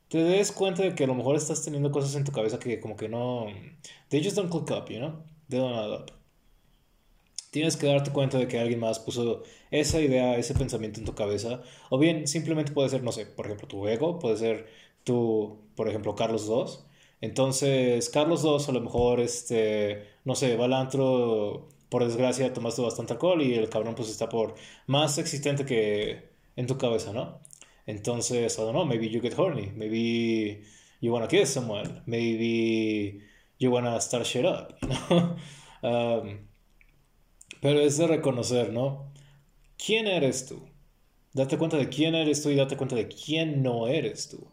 te 0.08 0.18
des 0.18 0.52
cuenta 0.52 0.82
de 0.82 0.94
que 0.94 1.04
a 1.04 1.06
lo 1.06 1.14
mejor 1.14 1.36
estás 1.36 1.64
teniendo 1.64 1.92
cosas 1.92 2.14
en 2.16 2.24
tu 2.24 2.32
cabeza 2.32 2.58
que 2.58 2.80
como 2.80 2.96
que 2.96 3.08
no, 3.08 3.46
they 4.10 4.22
just 4.24 4.36
don't 4.36 4.50
click 4.50 4.70
up, 4.70 4.88
you 4.90 4.98
know, 4.98 5.22
they 5.48 5.58
don't 5.60 5.74
add 5.76 5.92
up. 6.02 6.12
Tienes 7.50 7.76
que 7.76 7.86
darte 7.86 8.12
cuenta 8.12 8.38
de 8.38 8.46
que 8.46 8.58
alguien 8.60 8.78
más 8.80 9.00
puso 9.00 9.42
esa 9.72 10.00
idea, 10.00 10.36
ese 10.38 10.54
pensamiento 10.54 11.00
en 11.00 11.06
tu 11.06 11.14
cabeza. 11.16 11.62
O 11.90 11.98
bien 11.98 12.28
simplemente 12.28 12.72
puede 12.72 12.88
ser, 12.88 13.02
no 13.02 13.10
sé, 13.12 13.26
por 13.26 13.46
ejemplo, 13.46 13.66
tu 13.68 13.88
ego, 13.88 14.18
puede 14.20 14.36
ser 14.36 14.68
tú, 15.04 15.58
por 15.74 15.88
ejemplo, 15.88 16.14
Carlos 16.14 16.46
II. 16.48 16.84
Entonces, 17.20 18.08
Carlos 18.08 18.44
II 18.44 18.56
a 18.68 18.72
lo 18.72 18.80
mejor, 18.80 19.20
este, 19.20 20.06
no 20.24 20.34
sé, 20.34 20.56
va 20.56 20.66
por 21.90 22.04
desgracia 22.04 22.52
tomaste 22.52 22.82
bastante 22.82 23.12
alcohol 23.14 23.42
y 23.42 23.54
el 23.54 23.68
cabrón 23.68 23.94
pues 23.94 24.08
está 24.08 24.28
por 24.28 24.54
más 24.86 25.18
existente 25.18 25.66
que 25.66 26.30
en 26.56 26.66
tu 26.66 26.78
cabeza, 26.78 27.12
¿no? 27.12 27.40
Entonces, 27.86 28.56
I 28.58 28.62
don't 28.62 28.72
know, 28.72 28.86
maybe 28.86 29.08
you 29.10 29.20
get 29.20 29.34
horny, 29.36 29.72
maybe 29.74 30.62
you 31.00 31.12
wanna 31.12 31.28
kiss 31.28 31.50
someone, 31.50 32.02
maybe 32.06 33.20
you 33.58 33.70
wanna 33.70 34.00
start 34.00 34.24
shit 34.24 34.44
up, 34.44 34.76
¿no? 35.10 35.36
Um, 35.82 36.46
pero 37.60 37.80
es 37.80 37.98
de 37.98 38.06
reconocer, 38.06 38.72
¿no? 38.72 39.12
¿Quién 39.76 40.06
eres 40.06 40.46
tú? 40.46 40.60
Date 41.32 41.58
cuenta 41.58 41.76
de 41.76 41.88
quién 41.88 42.14
eres 42.14 42.42
tú 42.42 42.50
y 42.50 42.56
date 42.56 42.76
cuenta 42.76 42.96
de 42.96 43.08
quién 43.08 43.62
no 43.62 43.88
eres 43.88 44.28
tú. 44.28 44.46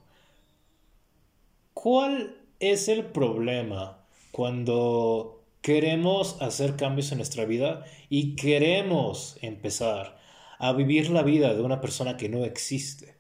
¿Cuál 1.74 2.36
es 2.60 2.88
el 2.88 3.06
problema 3.06 4.06
cuando 4.32 5.44
queremos 5.62 6.42
hacer 6.42 6.76
cambios 6.76 7.12
en 7.12 7.18
nuestra 7.18 7.46
vida 7.46 7.86
y 8.10 8.36
queremos 8.36 9.38
empezar 9.42 10.18
a 10.60 10.74
vivir 10.74 11.10
la 11.10 11.24
vida 11.24 11.54
de 11.54 11.62
una 11.62 11.82
persona 11.82 12.18
que 12.18 12.30
no 12.30 12.44
existe? 12.46 13.16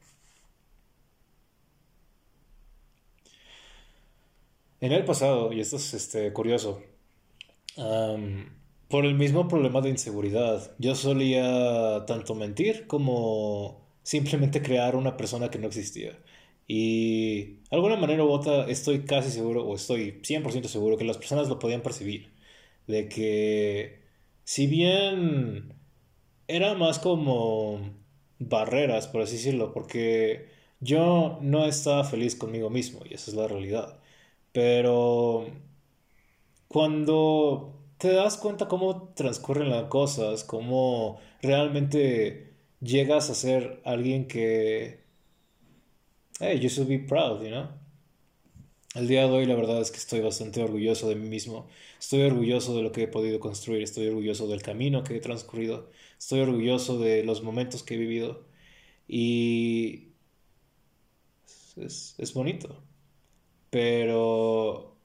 En 4.79 4.91
el 4.91 5.05
pasado, 5.05 5.51
y 5.53 5.59
esto 5.59 5.77
es 5.77 5.93
este, 5.93 6.31
curioso, 6.33 6.81
por 7.75 9.05
el 9.05 9.15
mismo 9.15 9.47
problema 9.47 9.81
de 9.81 9.89
inseguridad, 9.89 10.71
yo 10.77 10.95
solía 10.95 12.05
tanto 12.05 12.35
mentir 12.35 12.87
como 12.87 13.85
simplemente 14.03 14.61
crear 14.61 14.95
una 14.95 15.17
persona 15.17 15.49
que 15.49 15.59
no 15.59 15.67
existía. 15.67 16.17
Y 16.67 17.61
de 17.69 17.77
alguna 17.77 17.95
manera 17.95 18.23
u 18.25 18.29
otra 18.29 18.69
estoy 18.69 19.05
casi 19.05 19.31
seguro, 19.31 19.65
o 19.65 19.75
estoy 19.75 20.21
100% 20.23 20.67
seguro 20.67 20.97
que 20.97 21.05
las 21.05 21.17
personas 21.17 21.49
lo 21.49 21.59
podían 21.59 21.81
percibir. 21.81 22.33
De 22.87 23.09
que 23.09 24.01
si 24.43 24.67
bien 24.67 25.73
era 26.47 26.75
más 26.75 26.99
como 26.99 27.79
barreras, 28.39 29.07
por 29.07 29.21
así 29.21 29.35
decirlo, 29.37 29.73
porque 29.73 30.47
yo 30.79 31.39
no 31.41 31.65
estaba 31.65 32.03
feliz 32.03 32.35
conmigo 32.35 32.69
mismo, 32.69 33.01
y 33.09 33.13
esa 33.15 33.31
es 33.31 33.37
la 33.37 33.47
realidad. 33.47 33.99
Pero 34.51 35.47
cuando 36.67 37.81
te 37.97 38.11
das 38.13 38.37
cuenta 38.37 38.67
cómo 38.67 39.13
transcurren 39.15 39.69
las 39.69 39.85
cosas, 39.85 40.43
cómo 40.43 41.19
realmente 41.41 42.53
llegas 42.81 43.29
a 43.29 43.35
ser 43.35 43.81
alguien 43.85 44.27
que 44.27 45.06
hey, 46.39 46.59
you 46.59 46.69
should 46.69 46.87
be 46.87 46.99
proud, 46.99 47.41
you 47.41 47.49
know. 47.49 47.67
El 48.95 49.07
día 49.07 49.27
de 49.27 49.31
hoy 49.31 49.45
la 49.45 49.55
verdad 49.55 49.79
es 49.81 49.91
que 49.91 49.97
estoy 49.97 50.21
bastante 50.21 50.61
orgulloso 50.63 51.07
de 51.09 51.15
mí 51.15 51.27
mismo, 51.29 51.67
estoy 51.99 52.21
orgulloso 52.23 52.75
de 52.75 52.81
lo 52.81 52.91
que 52.91 53.03
he 53.03 53.07
podido 53.07 53.39
construir, 53.39 53.83
estoy 53.83 54.07
orgulloso 54.07 54.47
del 54.47 54.61
camino 54.63 55.03
que 55.03 55.15
he 55.15 55.19
transcurrido, 55.19 55.89
estoy 56.17 56.39
orgulloso 56.39 56.97
de 56.97 57.23
los 57.23 57.43
momentos 57.43 57.83
que 57.83 57.95
he 57.95 57.97
vivido 57.97 58.47
y 59.07 60.13
es, 61.75 62.15
es 62.17 62.33
bonito. 62.33 62.83
Pero 63.69 64.97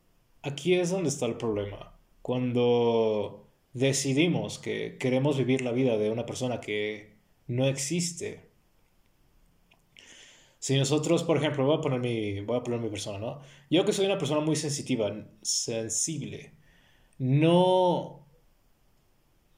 aquí 0.43 0.75
es 0.75 0.91
donde 0.91 1.09
está 1.09 1.27
el 1.27 1.37
problema. 1.37 1.99
Cuando 2.23 3.51
decidimos 3.75 4.59
que 4.59 4.97
queremos 4.99 5.37
vivir 5.39 5.62
la 5.62 5.73
vida 5.73 5.99
de 5.99 6.11
una 6.11 6.27
persona 6.27 6.61
que 6.61 7.17
no 7.47 7.67
existe, 7.67 8.51
si 10.62 10.78
nosotros, 10.78 11.25
por 11.25 11.38
ejemplo, 11.38 11.66
voy 11.66 11.76
a 11.76 11.81
poner 11.81 11.99
mi, 11.99 12.40
voy 12.42 12.57
a 12.57 12.62
poner 12.62 12.78
mi 12.78 12.88
persona, 12.88 13.19
¿no? 13.19 13.40
Yo 13.69 13.85
que 13.85 13.92
soy 13.92 14.07
una 14.07 14.16
persona 14.19 14.40
muy 14.42 14.54
sensitiva, 14.54 15.12
sensible, 15.42 16.54
no, 17.19 18.28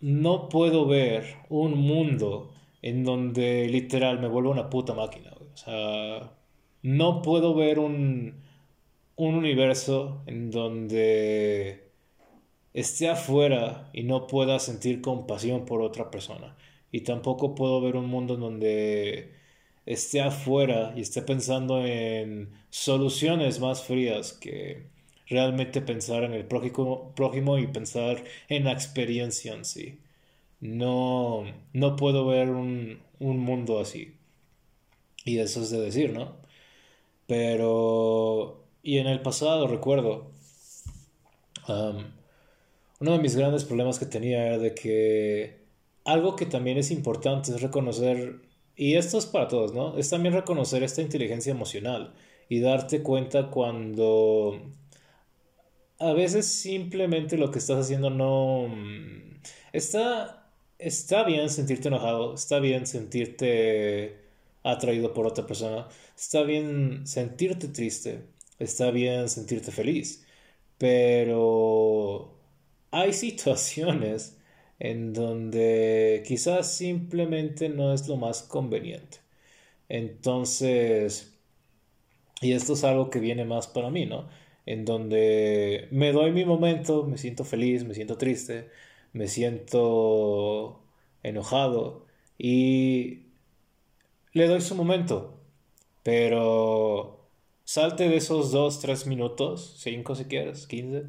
no 0.00 0.49
puedo 0.49 0.87
ver 0.87 1.37
un 1.50 1.76
mundo 1.78 2.54
en 2.80 3.04
donde 3.04 3.68
literal 3.68 4.18
me 4.18 4.28
vuelvo 4.28 4.50
una 4.50 4.70
puta 4.70 4.94
máquina, 4.94 5.32
O 5.52 5.56
sea, 5.56 6.38
no 6.82 7.20
puedo 7.20 7.54
ver 7.54 7.78
un, 7.80 8.42
un 9.16 9.34
universo 9.34 10.23
en 10.26 10.50
donde 10.50 11.92
esté 12.73 13.11
afuera 13.11 13.90
y 13.92 14.04
no 14.04 14.26
pueda 14.26 14.58
sentir 14.58 15.02
compasión 15.02 15.66
por 15.66 15.82
otra 15.82 16.11
persona. 16.11 16.56
Y 16.90 17.02
tampoco 17.02 17.54
puedo 17.54 17.80
ver 17.82 17.96
un 17.96 18.06
mundo 18.06 18.34
en 18.34 18.40
donde 18.40 19.43
esté 19.86 20.20
afuera 20.20 20.92
y 20.96 21.02
esté 21.02 21.22
pensando 21.22 21.84
en 21.86 22.50
soluciones 22.70 23.60
más 23.60 23.82
frías 23.82 24.32
que 24.32 24.86
realmente 25.28 25.80
pensar 25.80 26.24
en 26.24 26.32
el 26.32 26.44
prójimo, 26.46 27.58
y 27.58 27.66
pensar 27.68 28.24
en 28.48 28.64
la 28.64 28.72
experiencia 28.72 29.54
en 29.54 29.64
sí. 29.64 29.98
No, 30.60 31.44
no 31.72 31.96
puedo 31.96 32.26
ver 32.26 32.50
un, 32.50 33.00
mundo 33.18 33.80
así. 33.80 34.14
Y 35.24 35.38
eso 35.38 35.62
es 35.62 35.70
de 35.70 35.80
decir, 35.80 36.12
¿no? 36.12 36.36
Pero... 37.26 38.62
Y 38.82 38.98
en 38.98 39.06
el 39.06 39.20
pasado 39.22 39.66
recuerdo... 39.66 40.30
uno 43.00 43.12
de 43.12 43.18
mis 43.18 43.36
grandes 43.36 43.64
problemas 43.64 43.98
que 43.98 44.06
tenía 44.06 44.46
era 44.46 44.58
de 44.58 44.74
que 44.74 45.64
algo 46.04 46.36
que 46.36 46.46
también 46.46 46.78
es 46.78 46.90
importante 46.90 47.50
es 47.52 47.62
reconocer, 47.62 48.40
y 48.76 48.95
esto 48.97 49.19
es 49.19 49.26
para 49.26 49.49
todos, 49.49 49.73
¿no? 49.73 49.97
Es 49.99 50.11
también 50.11 50.35
reconocer 50.35 50.83
esta 50.83 51.02
inteligencia 51.02 51.52
emocional 51.52 52.14
y 52.49 52.61
darte 52.61 53.02
cuenta 53.02 53.50
cuando 53.50 54.73
a 55.99 56.12
veces 56.12 56.47
simplemente 56.47 57.37
lo 57.38 57.50
que 57.50 57.59
estás 57.59 57.78
haciendo 57.78 58.11
no... 58.11 58.69
Mm, 58.69 59.40
está, 59.73 60.50
está 60.78 61.25
bien 61.25 61.49
sentirte 61.50 61.88
enojado, 61.88 62.35
está 62.35 62.59
bien 62.61 62.87
sentirte 62.87 64.25
atraído 64.62 65.12
por 65.14 65.26
otra 65.26 65.47
persona, 65.47 65.88
está 66.16 66.43
bien 66.43 67.07
sentirte 67.07 67.69
triste, 67.69 68.23
está 68.59 68.90
bien 68.90 69.28
sentirte 69.28 69.71
feliz, 69.73 70.26
pero 70.78 72.35
hay 72.90 73.12
situaciones 73.25 74.38
en 74.78 75.12
donde 75.12 76.23
quizás 76.26 76.76
simplemente 76.76 77.69
no 77.69 77.93
es 77.95 78.09
lo 78.09 78.16
más 78.16 78.43
conveniente. 78.43 79.19
Entonces, 79.88 81.35
y 82.40 82.52
esto 82.52 82.75
es 82.75 82.85
algo 82.85 83.11
que 83.11 83.21
viene 83.21 83.45
más 83.45 83.66
para 83.69 83.90
mí, 83.90 84.07
¿no? 84.07 84.28
En 84.66 84.85
donde 84.85 85.88
me 85.90 86.12
doy 86.12 86.33
mi 86.33 86.45
momento, 86.45 87.04
me 87.04 87.19
siento 87.19 87.45
feliz, 87.45 87.85
me 87.85 87.95
siento 87.95 88.16
triste, 88.19 88.71
me 89.12 89.28
siento 89.28 90.83
enojado 91.23 92.07
y 92.38 93.25
le 94.33 94.49
doy 94.49 94.61
su 94.61 94.75
momento. 94.75 95.40
Pero 96.02 97.28
salte 97.64 98.09
de 98.09 98.16
esos 98.16 98.52
dos, 98.52 98.81
tres 98.81 99.07
minutos, 99.07 99.76
cinco 99.78 100.14
si 100.14 100.26
quieres, 100.26 100.66
quince, 100.66 101.07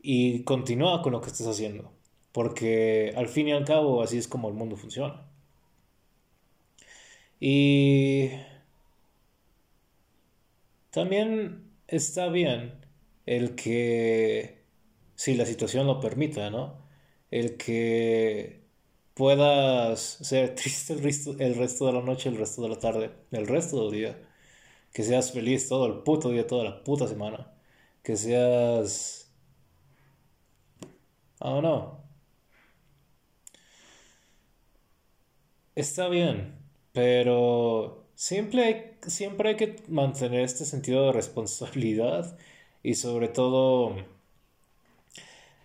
y 0.00 0.44
continúa 0.44 1.02
con 1.02 1.12
lo 1.12 1.20
que 1.20 1.28
estás 1.28 1.46
haciendo. 1.48 1.92
Porque 2.34 3.14
al 3.16 3.28
fin 3.28 3.48
y 3.48 3.52
al 3.52 3.64
cabo 3.64 4.02
así 4.02 4.18
es 4.18 4.28
como 4.28 4.48
el 4.48 4.54
mundo 4.54 4.76
funciona. 4.76 5.28
Y 7.40 8.30
también 10.90 11.70
está 11.88 12.28
bien 12.28 12.74
el 13.26 13.54
que, 13.54 14.64
si 15.16 15.34
la 15.36 15.46
situación 15.46 15.86
lo 15.86 16.00
permita, 16.00 16.50
¿no? 16.50 16.78
El 17.30 17.56
que 17.56 18.64
puedas 19.14 20.00
ser 20.00 20.54
triste 20.56 20.94
el 20.94 21.02
resto, 21.02 21.36
el 21.38 21.54
resto 21.56 21.86
de 21.86 21.92
la 21.94 22.02
noche, 22.02 22.28
el 22.30 22.36
resto 22.38 22.62
de 22.62 22.68
la 22.70 22.78
tarde, 22.78 23.12
el 23.32 23.46
resto 23.46 23.82
del 23.84 23.92
día. 23.92 24.18
Que 24.92 25.02
seas 25.04 25.32
feliz 25.32 25.68
todo 25.68 25.86
el 25.86 26.02
puto 26.04 26.30
día, 26.30 26.46
toda 26.46 26.64
la 26.64 26.84
puta 26.84 27.08
semana. 27.08 27.52
Que 28.02 28.16
seas... 28.16 29.32
Oh 31.40 31.60
no. 31.60 32.03
Está 35.76 36.08
bien, 36.08 36.54
pero 36.92 38.06
siempre 38.14 38.64
hay, 38.64 38.96
siempre 39.08 39.50
hay 39.50 39.56
que 39.56 39.76
mantener 39.88 40.40
este 40.42 40.64
sentido 40.64 41.06
de 41.06 41.12
responsabilidad 41.12 42.38
y 42.82 42.94
sobre 42.94 43.28
todo 43.28 43.96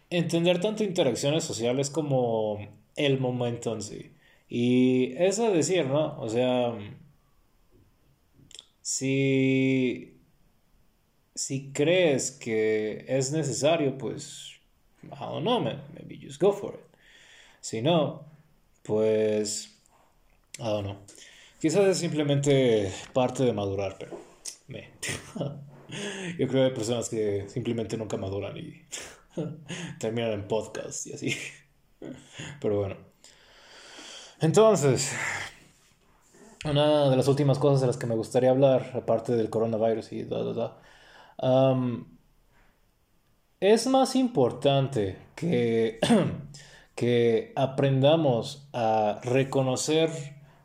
entender 0.10 0.60
tanto 0.62 0.84
interacciones 0.84 1.44
sociales 1.44 1.90
como 1.90 2.60
el 2.96 3.20
momento 3.20 3.74
en 3.74 3.82
sí. 3.84 4.12
Y 4.50 5.14
eso 5.18 5.52
decir, 5.52 5.86
¿no? 5.86 6.20
O 6.20 6.28
sea, 6.30 6.74
si, 8.82 10.18
si 11.36 11.72
crees 11.72 12.32
que 12.32 13.06
es 13.08 13.32
necesario, 13.32 13.98
pues, 13.98 14.54
I 15.04 15.10
don't 15.10 15.44
know, 15.44 15.60
maybe 15.62 16.20
just 16.22 16.42
go 16.42 16.52
for 16.52 16.74
it. 16.76 16.98
Si 17.62 17.82
no, 17.82 18.26
pues, 18.84 19.79
I 20.60 20.64
don't 20.64 20.84
know. 20.84 20.98
Quizás 21.60 21.88
es 21.88 21.98
simplemente 21.98 22.92
parte 23.14 23.44
de 23.44 23.54
madurar, 23.54 23.98
pero 24.00 24.20
me. 24.68 24.90
Yo 26.38 26.48
creo 26.48 26.50
que 26.50 26.64
hay 26.66 26.74
personas 26.74 27.10
que 27.10 27.46
simplemente 27.50 27.98
nunca 27.98 28.18
maduran 28.18 28.56
y 28.58 28.82
terminan 30.00 30.32
en 30.32 30.48
podcast 30.48 31.08
y 31.08 31.14
así. 31.14 31.36
Pero 32.62 32.78
bueno. 32.78 32.98
Entonces, 34.42 35.12
una 36.66 37.10
de 37.10 37.18
las 37.18 37.28
últimas 37.28 37.60
cosas 37.60 37.82
de 37.82 37.88
las 37.88 37.98
que 37.98 38.08
me 38.08 38.16
gustaría 38.16 38.52
hablar, 38.52 38.92
aparte 38.94 39.36
del 39.36 39.50
coronavirus 39.50 40.12
y 40.14 40.24
da, 40.24 40.44
da, 40.44 40.54
da, 40.54 40.78
es 43.60 43.88
más 43.88 44.16
importante 44.16 45.18
que, 45.36 46.00
que 46.96 47.54
aprendamos 47.56 48.70
a 48.74 49.20
reconocer, 49.24 50.10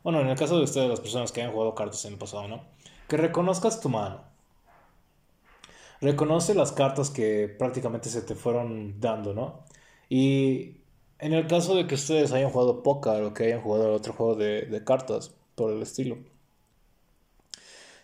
bueno, 0.05 0.21
en 0.21 0.27
el 0.27 0.37
caso 0.37 0.55
de 0.59 0.65
ustedes, 0.65 0.87
las 0.87 0.99
personas 0.99 1.31
que 1.31 1.41
hayan 1.41 1.51
jugado 1.51 1.73
cartas 1.73 2.05
en 2.05 2.13
el 2.13 2.19
pasado, 2.19 2.47
¿no? 2.47 2.61
Que 3.07 3.17
reconozcas 3.17 3.81
tu 3.81 3.89
mano. 3.89 4.21
Reconoce 5.99 6.53
las 6.53 6.71
cartas 6.71 7.09
que 7.09 7.47
prácticamente 7.47 8.09
se 8.09 8.21
te 8.21 8.35
fueron 8.35 8.99
dando, 8.99 9.33
¿no? 9.33 9.63
Y 10.07 10.77
en 11.17 11.33
el 11.33 11.47
caso 11.47 11.73
de 11.73 11.87
que 11.87 11.95
ustedes 11.95 12.31
hayan 12.33 12.51
jugado 12.51 12.83
póker 12.83 13.23
o 13.23 13.33
que 13.33 13.45
hayan 13.45 13.61
jugado 13.61 13.93
otro 13.93 14.13
juego 14.13 14.35
de, 14.35 14.83
cartas 14.85 15.33
por 15.55 15.71
el 15.71 15.81
estilo, 15.81 16.17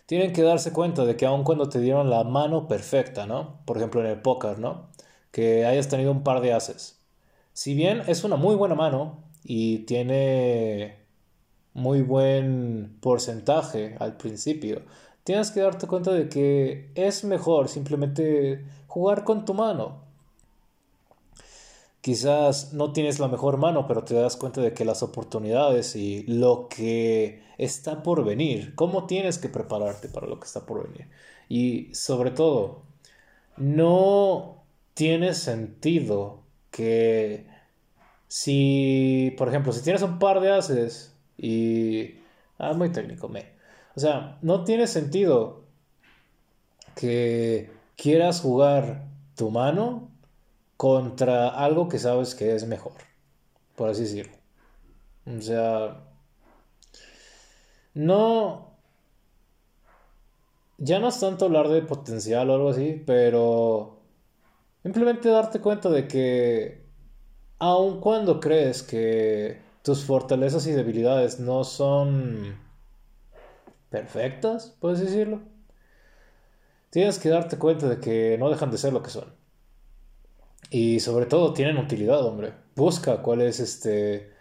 tienen 0.06 0.32
que 0.32 0.42
darse 0.42 0.72
cuenta 0.72 1.04
de 1.04 1.16
que 1.16 1.26
aun 1.26 1.44
cuando 1.44 1.68
te 1.68 1.78
dieron 1.78 2.10
la 2.10 2.24
mano 2.24 2.66
perfecta, 2.66 3.26
¿no? 3.28 3.60
Por 3.64 3.76
ejemplo 3.76 4.00
en 4.00 4.08
el 4.08 4.20
póker, 4.20 4.58
¿no? 4.58 4.88
Que 5.30 5.66
hayas 5.66 5.88
tenido 5.88 6.10
un 6.10 6.24
par 6.24 6.40
de 6.40 6.52
haces. 6.52 6.98
Si 7.52 7.74
bien 7.74 8.02
es 8.08 8.24
una 8.24 8.34
muy 8.34 8.56
buena 8.56 8.74
mano 8.74 9.22
y 9.44 9.80
tiene 9.84 11.01
muy 11.74 12.02
buen 12.02 12.96
porcentaje 13.00 13.96
al 13.98 14.16
principio, 14.16 14.82
tienes 15.24 15.50
que 15.50 15.60
darte 15.60 15.86
cuenta 15.86 16.12
de 16.12 16.28
que 16.28 16.90
es 16.94 17.24
mejor 17.24 17.68
simplemente 17.68 18.64
jugar 18.86 19.24
con 19.24 19.44
tu 19.44 19.54
mano. 19.54 20.02
Quizás 22.00 22.72
no 22.72 22.92
tienes 22.92 23.20
la 23.20 23.28
mejor 23.28 23.58
mano, 23.58 23.86
pero 23.86 24.02
te 24.02 24.14
das 24.14 24.36
cuenta 24.36 24.60
de 24.60 24.74
que 24.74 24.84
las 24.84 25.04
oportunidades 25.04 25.94
y 25.94 26.24
lo 26.24 26.68
que 26.68 27.42
está 27.58 28.02
por 28.02 28.24
venir, 28.24 28.74
cómo 28.74 29.06
tienes 29.06 29.38
que 29.38 29.48
prepararte 29.48 30.08
para 30.08 30.26
lo 30.26 30.40
que 30.40 30.46
está 30.46 30.66
por 30.66 30.88
venir. 30.88 31.08
Y 31.48 31.94
sobre 31.94 32.32
todo, 32.32 32.82
no 33.56 34.64
tiene 34.94 35.34
sentido 35.34 36.40
que 36.72 37.46
si, 38.26 39.34
por 39.38 39.48
ejemplo, 39.48 39.72
si 39.72 39.82
tienes 39.82 40.02
un 40.02 40.18
par 40.18 40.40
de 40.40 40.50
haces 40.50 41.11
y... 41.36 42.16
Ah, 42.58 42.74
muy 42.74 42.90
técnico, 42.92 43.28
me. 43.28 43.52
O 43.96 44.00
sea, 44.00 44.38
no 44.42 44.64
tiene 44.64 44.86
sentido 44.86 45.64
que 46.94 47.70
quieras 47.96 48.40
jugar 48.40 49.06
tu 49.36 49.50
mano 49.50 50.10
contra 50.76 51.48
algo 51.48 51.88
que 51.88 51.98
sabes 51.98 52.34
que 52.34 52.54
es 52.54 52.66
mejor, 52.66 52.94
por 53.76 53.90
así 53.90 54.02
decirlo. 54.02 54.36
O 55.26 55.40
sea, 55.40 56.02
no, 57.94 58.76
ya 60.78 60.98
no 60.98 61.08
es 61.08 61.20
tanto 61.20 61.44
hablar 61.44 61.68
de 61.68 61.82
potencial 61.82 62.50
o 62.50 62.54
algo 62.54 62.70
así, 62.70 63.02
pero 63.06 64.00
simplemente 64.82 65.28
darte 65.28 65.60
cuenta 65.60 65.88
de 65.90 66.08
que 66.08 66.82
aun 67.58 68.00
cuando 68.00 68.40
crees 68.40 68.82
que 68.82 69.60
tus 69.82 70.04
fortalezas 70.04 70.66
y 70.66 70.72
debilidades 70.72 71.40
no 71.40 71.64
son 71.64 72.58
perfectas, 73.90 74.76
puedes 74.80 75.00
decirlo, 75.00 75.42
tienes 76.90 77.18
que 77.18 77.28
darte 77.28 77.58
cuenta 77.58 77.88
de 77.88 78.00
que 78.00 78.36
no 78.38 78.50
dejan 78.50 78.70
de 78.70 78.78
ser 78.78 78.92
lo 78.92 79.02
que 79.02 79.10
son. 79.10 79.34
Y 80.70 81.00
sobre 81.00 81.26
todo 81.26 81.52
tienen 81.52 81.78
utilidad, 81.78 82.24
hombre. 82.24 82.54
Busca 82.76 83.22
cuál 83.22 83.42
es 83.42 83.60
este. 83.60 84.32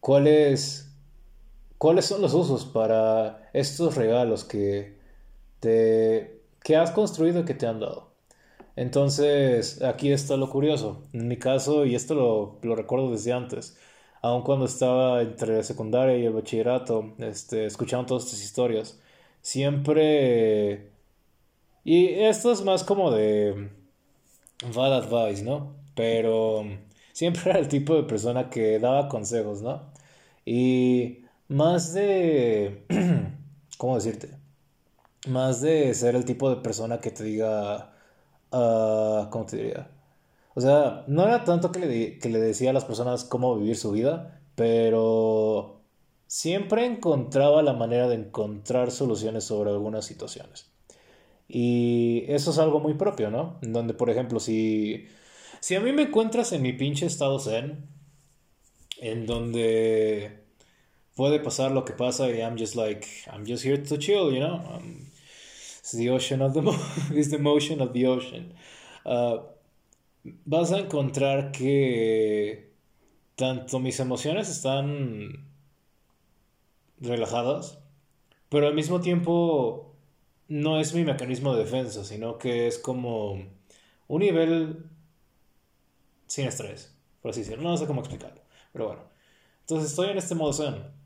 cuáles. 0.00 0.94
cuáles 1.78 2.06
son 2.06 2.22
los 2.22 2.34
usos 2.34 2.64
para 2.66 3.50
estos 3.52 3.96
regalos 3.96 4.44
que 4.44 4.98
te. 5.60 6.42
que 6.62 6.76
has 6.76 6.92
construido 6.92 7.40
y 7.40 7.44
que 7.44 7.54
te 7.54 7.66
han 7.66 7.80
dado. 7.80 8.12
Entonces, 8.76 9.82
aquí 9.82 10.12
está 10.12 10.36
lo 10.36 10.50
curioso. 10.50 11.02
En 11.12 11.28
mi 11.28 11.36
caso, 11.38 11.84
y 11.84 11.94
esto 11.94 12.14
lo, 12.14 12.58
lo 12.62 12.76
recuerdo 12.76 13.10
desde 13.10 13.32
antes, 13.32 13.76
aun 14.22 14.42
cuando 14.42 14.66
estaba 14.66 15.22
entre 15.22 15.56
la 15.56 15.62
secundaria 15.64 16.16
y 16.16 16.26
el 16.26 16.32
bachillerato, 16.32 17.14
este, 17.18 17.66
escuchando 17.66 18.06
todas 18.06 18.24
estas 18.24 18.42
historias, 18.42 19.00
siempre... 19.42 20.92
Y 21.84 22.06
esto 22.08 22.52
es 22.52 22.62
más 22.64 22.84
como 22.84 23.10
de 23.10 23.70
bad 24.74 24.94
advice, 24.94 25.42
¿no? 25.44 25.74
Pero 25.94 26.64
siempre 27.12 27.42
era 27.50 27.58
el 27.58 27.68
tipo 27.68 27.96
de 27.96 28.04
persona 28.04 28.50
que 28.50 28.78
daba 28.78 29.08
consejos, 29.08 29.62
¿no? 29.62 29.92
Y 30.44 31.24
más 31.48 31.92
de, 31.94 32.84
¿cómo 33.78 33.96
decirte? 33.96 34.30
Más 35.28 35.60
de 35.60 35.94
ser 35.94 36.16
el 36.16 36.24
tipo 36.24 36.50
de 36.50 36.56
persona 36.62 37.00
que 37.00 37.10
te 37.10 37.24
diga, 37.24 37.92
uh, 38.52 39.28
¿cómo 39.30 39.46
te 39.46 39.56
diría? 39.56 39.88
O 40.54 40.60
sea, 40.60 41.04
no 41.06 41.24
era 41.24 41.44
tanto 41.44 41.72
que 41.72 41.78
le, 41.80 42.18
que 42.18 42.28
le 42.28 42.38
decía 42.38 42.70
a 42.70 42.72
las 42.74 42.84
personas 42.84 43.24
cómo 43.24 43.56
vivir 43.56 43.76
su 43.76 43.92
vida, 43.92 44.40
pero 44.54 45.82
siempre 46.26 46.84
encontraba 46.86 47.62
la 47.62 47.72
manera 47.72 48.08
de 48.08 48.16
encontrar 48.16 48.90
soluciones 48.90 49.44
sobre 49.44 49.70
algunas 49.70 50.04
situaciones. 50.04 50.70
Y 51.48 52.24
eso 52.28 52.50
es 52.50 52.58
algo 52.58 52.80
muy 52.80 52.94
propio, 52.94 53.30
¿no? 53.30 53.58
Donde, 53.62 53.94
por 53.94 54.08
ejemplo, 54.10 54.40
si, 54.40 55.06
si 55.60 55.74
a 55.74 55.80
mí 55.80 55.92
me 55.92 56.02
encuentras 56.02 56.52
en 56.52 56.62
mi 56.62 56.72
pinche 56.72 57.06
estado 57.06 57.38
zen, 57.38 57.86
en 59.00 59.26
donde 59.26 60.42
puede 61.16 61.40
pasar 61.40 61.72
lo 61.72 61.84
que 61.84 61.92
pasa 61.92 62.30
y 62.30 62.38
I'm 62.40 62.56
just 62.58 62.74
like, 62.74 63.06
I'm 63.30 63.44
just 63.46 63.64
here 63.64 63.78
to 63.78 63.98
chill, 63.98 64.32
you 64.32 64.40
know? 64.40 64.56
Um, 64.74 65.08
it's 65.80 65.92
the 65.92 66.08
ocean 66.10 66.40
of 66.40 66.54
the, 66.54 66.62
it's 67.14 67.30
the 67.30 67.38
motion 67.38 67.80
of 67.80 67.92
the 67.92 68.06
ocean. 68.06 68.54
Uh, 69.04 69.38
vas 70.24 70.72
a 70.72 70.78
encontrar 70.78 71.52
que 71.52 72.72
tanto 73.36 73.78
mis 73.80 73.98
emociones 74.00 74.48
están 74.48 75.48
relajadas, 77.00 77.78
pero 78.48 78.68
al 78.68 78.74
mismo 78.74 79.00
tiempo 79.00 79.96
no 80.48 80.78
es 80.80 80.94
mi 80.94 81.04
mecanismo 81.04 81.54
de 81.54 81.64
defensa, 81.64 82.04
sino 82.04 82.38
que 82.38 82.66
es 82.66 82.78
como 82.78 83.32
un 84.08 84.20
nivel 84.20 84.84
sin 86.26 86.46
estrés, 86.46 86.94
por 87.20 87.30
así 87.30 87.40
decirlo. 87.40 87.62
No 87.62 87.76
sé 87.76 87.86
cómo 87.86 88.00
explicarlo, 88.00 88.42
pero 88.72 88.86
bueno. 88.86 89.02
Entonces 89.60 89.90
estoy 89.90 90.10
en 90.10 90.18
este 90.18 90.34
modo 90.34 90.52
zen. 90.52 91.02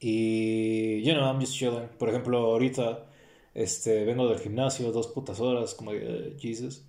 Y, 0.00 1.02
you 1.02 1.12
know, 1.12 1.24
I'm 1.24 1.40
just 1.40 1.54
chilling. 1.54 1.88
Por 1.98 2.08
ejemplo, 2.08 2.38
ahorita 2.38 3.06
este, 3.54 4.04
vengo 4.04 4.28
del 4.28 4.40
gimnasio 4.40 4.90
dos 4.90 5.08
putas 5.08 5.40
horas, 5.40 5.74
como 5.74 5.92
de, 5.92 6.36
Jesus. 6.40 6.84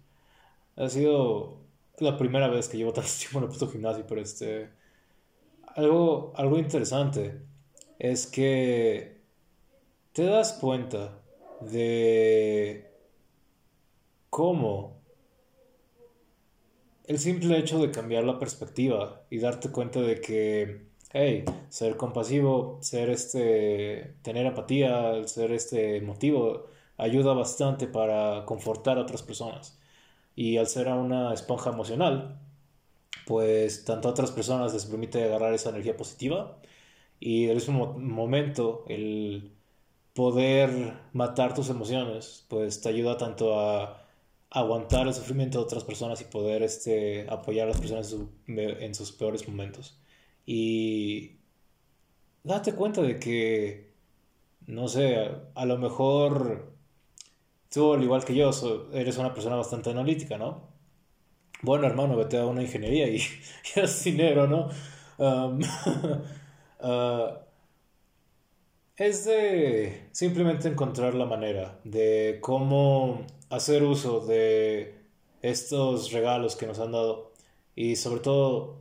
Ha 0.76 0.90
sido 0.90 1.58
la 2.00 2.18
primera 2.18 2.48
vez 2.48 2.68
que 2.70 2.78
llevo 2.78 2.94
tanto 2.94 3.10
tiempo 3.20 3.40
en 3.40 3.44
el 3.46 3.50
puto 3.50 3.70
gimnasio, 3.70 4.06
pero 4.08 4.22
este. 4.22 4.70
Algo, 5.76 6.34
algo 6.36 6.60
interesante 6.60 7.42
es 7.98 8.28
que 8.28 9.22
te 10.14 10.24
das 10.24 10.54
cuenta 10.54 11.20
de 11.62 12.92
cómo 14.30 15.02
el 17.06 17.20
simple 17.20 17.58
hecho 17.58 17.80
de 17.80 17.92
cambiar 17.92 18.24
la 18.24 18.40
perspectiva 18.40 19.24
y 19.30 19.40
darte 19.40 19.70
cuenta 19.72 20.00
de 20.02 20.22
que, 20.22 20.88
hey, 21.12 21.44
ser 21.70 21.98
compasivo, 21.98 22.80
ser 22.82 23.10
este, 23.10 24.16
tener 24.22 24.46
empatía, 24.46 25.26
ser 25.28 25.52
este 25.52 25.98
emotivo, 25.98 26.68
ayuda 26.98 27.34
bastante 27.34 27.88
para 27.88 28.46
confortar 28.46 28.98
a 28.98 29.02
otras 29.02 29.24
personas. 29.24 29.80
Y 30.36 30.58
al 30.58 30.68
ser 30.68 30.88
una 30.88 31.34
esponja 31.34 31.70
emocional, 31.72 32.40
pues 33.26 33.86
tanto 33.86 34.08
a 34.08 34.12
otras 34.12 34.32
personas 34.32 34.74
les 34.74 34.86
permite 34.86 35.24
agarrar 35.24 35.54
esa 35.54 35.70
energía 35.70 35.96
positiva 35.96 36.58
y 37.20 37.46
en 37.46 37.56
mismo 37.56 37.94
momento 37.98 38.84
el 38.90 39.54
poder 40.14 40.94
matar 41.14 41.54
tus 41.54 41.70
emociones, 41.70 42.46
pues 42.50 42.82
te 42.82 42.90
ayuda 42.90 43.18
tanto 43.18 43.60
a 43.60 44.06
aguantar 44.50 45.08
el 45.08 45.14
sufrimiento 45.14 45.58
de 45.60 45.64
otras 45.64 45.84
personas 45.84 46.22
y 46.22 46.26
poder 46.26 46.64
este, 46.64 47.26
apoyar 47.30 47.68
a 47.68 47.72
las 47.72 47.80
personas 47.80 48.16
en, 48.48 48.94
sus 48.94 49.12
peores 49.14 49.48
momentos. 49.48 49.98
Y 50.46 51.38
date 52.44 52.74
cuenta 52.76 53.02
de 53.02 53.20
que, 53.20 53.94
no 54.68 54.88
sé, 54.88 55.32
a 55.56 55.66
lo 55.66 55.78
mejor 55.78 56.73
tú, 57.74 57.94
al 57.94 58.04
igual 58.04 58.24
que 58.24 58.36
yo, 58.36 58.52
eres 58.94 59.18
una 59.18 59.34
persona 59.34 59.56
bastante 59.56 59.90
analítica, 59.90 60.38
¿no? 60.38 60.62
Bueno, 61.62 61.88
hermano, 61.88 62.16
vete 62.18 62.38
a 62.38 62.46
una 62.46 62.62
ingeniería 62.62 63.08
y, 63.08 63.18
y 63.76 63.80
haz 63.80 64.04
dinero, 64.04 64.48
¿no? 64.48 64.70
Uh, 65.18 65.60
es 68.98 69.26
de 69.26 70.10
simplemente 70.12 70.68
encontrar 70.68 71.14
la 71.16 71.26
manera 71.26 71.80
de 71.84 72.38
cómo 72.42 73.26
hacer 73.50 73.84
uso 73.84 74.20
de 74.26 74.96
estos 75.42 76.12
regalos 76.12 76.56
que 76.56 76.68
nos 76.68 76.80
han 76.80 76.92
dado 76.92 77.32
y 77.76 77.96
sobre 77.96 78.22
todo 78.22 78.78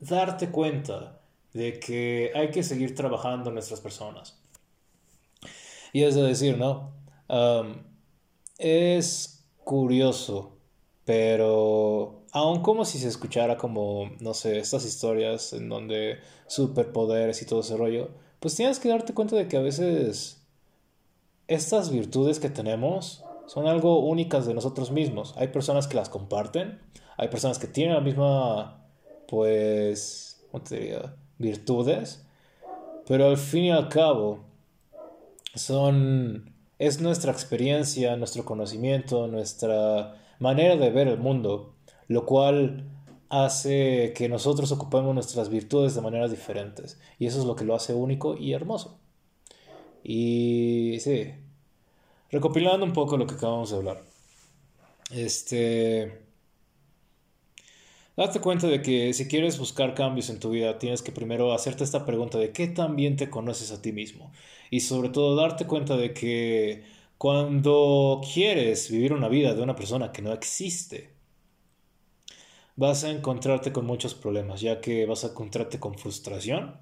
darte 0.00 0.50
cuenta 0.50 1.20
de 1.52 1.78
que 1.78 2.32
hay 2.34 2.50
que 2.50 2.62
seguir 2.62 2.94
trabajando 2.94 3.50
en 3.50 3.54
nuestras 3.54 3.80
personas. 3.80 4.38
Y 5.92 6.04
es 6.04 6.14
de 6.14 6.22
decir, 6.22 6.56
¿no? 6.56 7.01
Es 8.58 9.46
curioso, 9.64 10.58
pero 11.04 12.24
aun 12.32 12.62
como 12.62 12.84
si 12.84 12.98
se 12.98 13.08
escuchara 13.08 13.56
como, 13.56 14.10
no 14.20 14.34
sé, 14.34 14.58
estas 14.58 14.84
historias 14.84 15.52
en 15.52 15.68
donde 15.68 16.18
superpoderes 16.46 17.42
y 17.42 17.46
todo 17.46 17.60
ese 17.60 17.76
rollo, 17.76 18.10
pues 18.40 18.56
tienes 18.56 18.78
que 18.78 18.88
darte 18.88 19.14
cuenta 19.14 19.36
de 19.36 19.48
que 19.48 19.56
a 19.56 19.60
veces 19.60 20.42
estas 21.46 21.90
virtudes 21.90 22.40
que 22.40 22.48
tenemos 22.50 23.24
son 23.46 23.66
algo 23.66 24.00
únicas 24.00 24.46
de 24.46 24.54
nosotros 24.54 24.90
mismos. 24.90 25.34
Hay 25.36 25.48
personas 25.48 25.86
que 25.86 25.96
las 25.96 26.08
comparten, 26.08 26.80
hay 27.16 27.28
personas 27.28 27.58
que 27.58 27.66
tienen 27.66 27.94
la 27.94 28.00
misma, 28.00 28.86
pues, 29.28 30.44
¿cómo 30.50 30.64
te 30.64 30.78
diría? 30.78 31.14
Virtudes, 31.38 32.24
pero 33.06 33.26
al 33.26 33.36
fin 33.36 33.64
y 33.64 33.70
al 33.70 33.88
cabo 33.88 34.40
son, 35.54 36.51
es 36.82 37.00
nuestra 37.00 37.30
experiencia, 37.30 38.16
nuestro 38.16 38.44
conocimiento, 38.44 39.28
nuestra 39.28 40.16
manera 40.40 40.74
de 40.74 40.90
ver 40.90 41.06
el 41.06 41.18
mundo, 41.18 41.76
lo 42.08 42.26
cual 42.26 42.90
hace 43.28 44.12
que 44.16 44.28
nosotros 44.28 44.72
ocupemos 44.72 45.14
nuestras 45.14 45.48
virtudes 45.48 45.94
de 45.94 46.00
maneras 46.00 46.32
diferentes. 46.32 46.98
Y 47.20 47.26
eso 47.26 47.38
es 47.38 47.44
lo 47.44 47.54
que 47.54 47.64
lo 47.64 47.76
hace 47.76 47.94
único 47.94 48.36
y 48.36 48.52
hermoso. 48.52 48.98
Y 50.02 50.98
sí, 50.98 51.32
recopilando 52.32 52.84
un 52.84 52.92
poco 52.92 53.16
lo 53.16 53.28
que 53.28 53.34
acabamos 53.34 53.70
de 53.70 53.76
hablar. 53.76 54.02
Este. 55.12 56.31
Date 58.22 58.38
cuenta 58.38 58.68
de 58.68 58.82
que 58.82 59.12
si 59.14 59.26
quieres 59.26 59.58
buscar 59.58 59.94
cambios 59.94 60.30
en 60.30 60.38
tu 60.38 60.50
vida, 60.50 60.78
tienes 60.78 61.02
que 61.02 61.10
primero 61.10 61.52
hacerte 61.52 61.82
esta 61.82 62.06
pregunta 62.06 62.38
de 62.38 62.52
qué 62.52 62.68
tan 62.68 62.94
bien 62.94 63.16
te 63.16 63.28
conoces 63.28 63.72
a 63.72 63.82
ti 63.82 63.90
mismo. 63.90 64.30
Y 64.70 64.78
sobre 64.78 65.08
todo 65.08 65.34
darte 65.34 65.66
cuenta 65.66 65.96
de 65.96 66.14
que 66.14 66.84
cuando 67.18 68.20
quieres 68.32 68.88
vivir 68.92 69.12
una 69.12 69.28
vida 69.28 69.54
de 69.54 69.62
una 69.62 69.74
persona 69.74 70.12
que 70.12 70.22
no 70.22 70.32
existe, 70.32 71.10
vas 72.76 73.02
a 73.02 73.10
encontrarte 73.10 73.72
con 73.72 73.86
muchos 73.86 74.14
problemas, 74.14 74.60
ya 74.60 74.80
que 74.80 75.04
vas 75.04 75.24
a 75.24 75.30
encontrarte 75.30 75.80
con 75.80 75.98
frustración. 75.98 76.80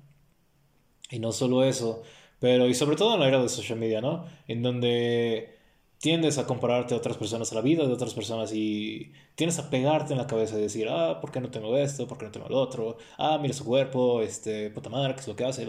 Y 1.11 1.21
no 1.21 1.33
solo 1.33 1.65
eso, 1.65 2.03
pero, 2.39 2.69
y 2.69 2.75
sobre 2.75 2.97
todo 2.97 3.15
en 3.15 3.21
la 3.21 3.29
era 3.29 3.43
de 3.43 3.49
social 3.49 3.79
media, 3.79 4.03
¿no? 4.03 4.27
En 4.47 4.63
donde 4.63 5.60
tiendes 6.01 6.39
a 6.39 6.47
compararte 6.47 6.95
a 6.95 6.97
otras 6.99 7.17
personas, 7.17 7.53
a 7.53 7.55
la 7.57 7.61
vida 7.63 7.87
de 7.87 7.93
otras 7.93 8.15
personas 8.15 8.53
y 8.55 9.13
tienes 9.35 9.59
a 9.59 9.71
pegarte 9.71 10.13
en 10.13 10.19
la 10.19 10.27
cabeza 10.27 10.59
y 10.59 10.63
decir, 10.63 10.89
ah, 10.89 11.21
¿por 11.21 11.31
qué 11.33 11.41
no 11.41 11.51
tengo 11.51 11.77
esto? 11.77 12.09
¿Por 12.09 12.19
qué 12.19 12.27
no 12.27 12.31
tengo 12.33 12.49
lo 12.49 12.59
otro? 12.59 12.97
Ah, 13.19 13.39
mira 13.41 13.55
su 13.55 13.65
cuerpo, 13.65 14.23
este, 14.23 14.71
puta 14.71 14.89
madre, 14.91 15.15
¿qué 15.15 15.21
es 15.21 15.29
lo 15.29 15.37
que 15.37 15.45
hace? 15.45 15.67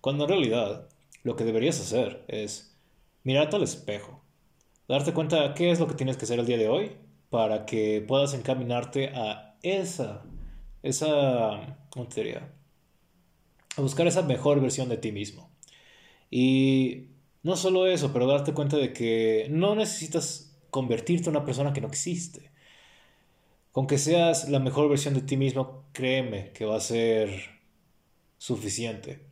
Cuando 0.00 0.24
en 0.24 0.30
realidad 0.30 0.88
lo 1.22 1.36
que 1.36 1.44
deberías 1.44 1.80
hacer 1.80 2.24
es 2.28 2.76
mirarte 3.24 3.56
al 3.56 3.62
espejo, 3.62 4.22
darte 4.88 5.12
cuenta 5.12 5.54
qué 5.54 5.70
es 5.70 5.80
lo 5.80 5.86
que 5.86 5.94
tienes 5.94 6.16
que 6.16 6.24
hacer 6.24 6.38
el 6.40 6.46
día 6.46 6.58
de 6.58 6.68
hoy 6.68 6.92
para 7.30 7.66
que 7.66 8.04
puedas 8.06 8.34
encaminarte 8.34 9.10
a 9.14 9.56
esa, 9.62 10.24
esa, 10.82 11.78
¿cómo 11.90 12.08
te 12.08 12.22
diría? 12.22 12.52
a 13.76 13.80
buscar 13.80 14.06
esa 14.06 14.22
mejor 14.22 14.60
versión 14.60 14.88
de 14.88 14.96
ti 14.96 15.12
mismo. 15.12 15.50
Y 16.30 17.08
no 17.42 17.56
solo 17.56 17.86
eso, 17.86 18.12
pero 18.12 18.26
darte 18.26 18.52
cuenta 18.52 18.76
de 18.76 18.92
que 18.92 19.46
no 19.50 19.74
necesitas 19.74 20.56
convertirte 20.70 21.28
en 21.28 21.36
una 21.36 21.44
persona 21.44 21.72
que 21.72 21.80
no 21.80 21.88
existe. 21.88 22.50
Con 23.72 23.86
que 23.86 23.98
seas 23.98 24.48
la 24.48 24.60
mejor 24.60 24.88
versión 24.88 25.14
de 25.14 25.22
ti 25.22 25.36
mismo, 25.36 25.84
créeme 25.92 26.52
que 26.52 26.64
va 26.64 26.76
a 26.76 26.80
ser 26.80 27.60
suficiente. 28.38 29.26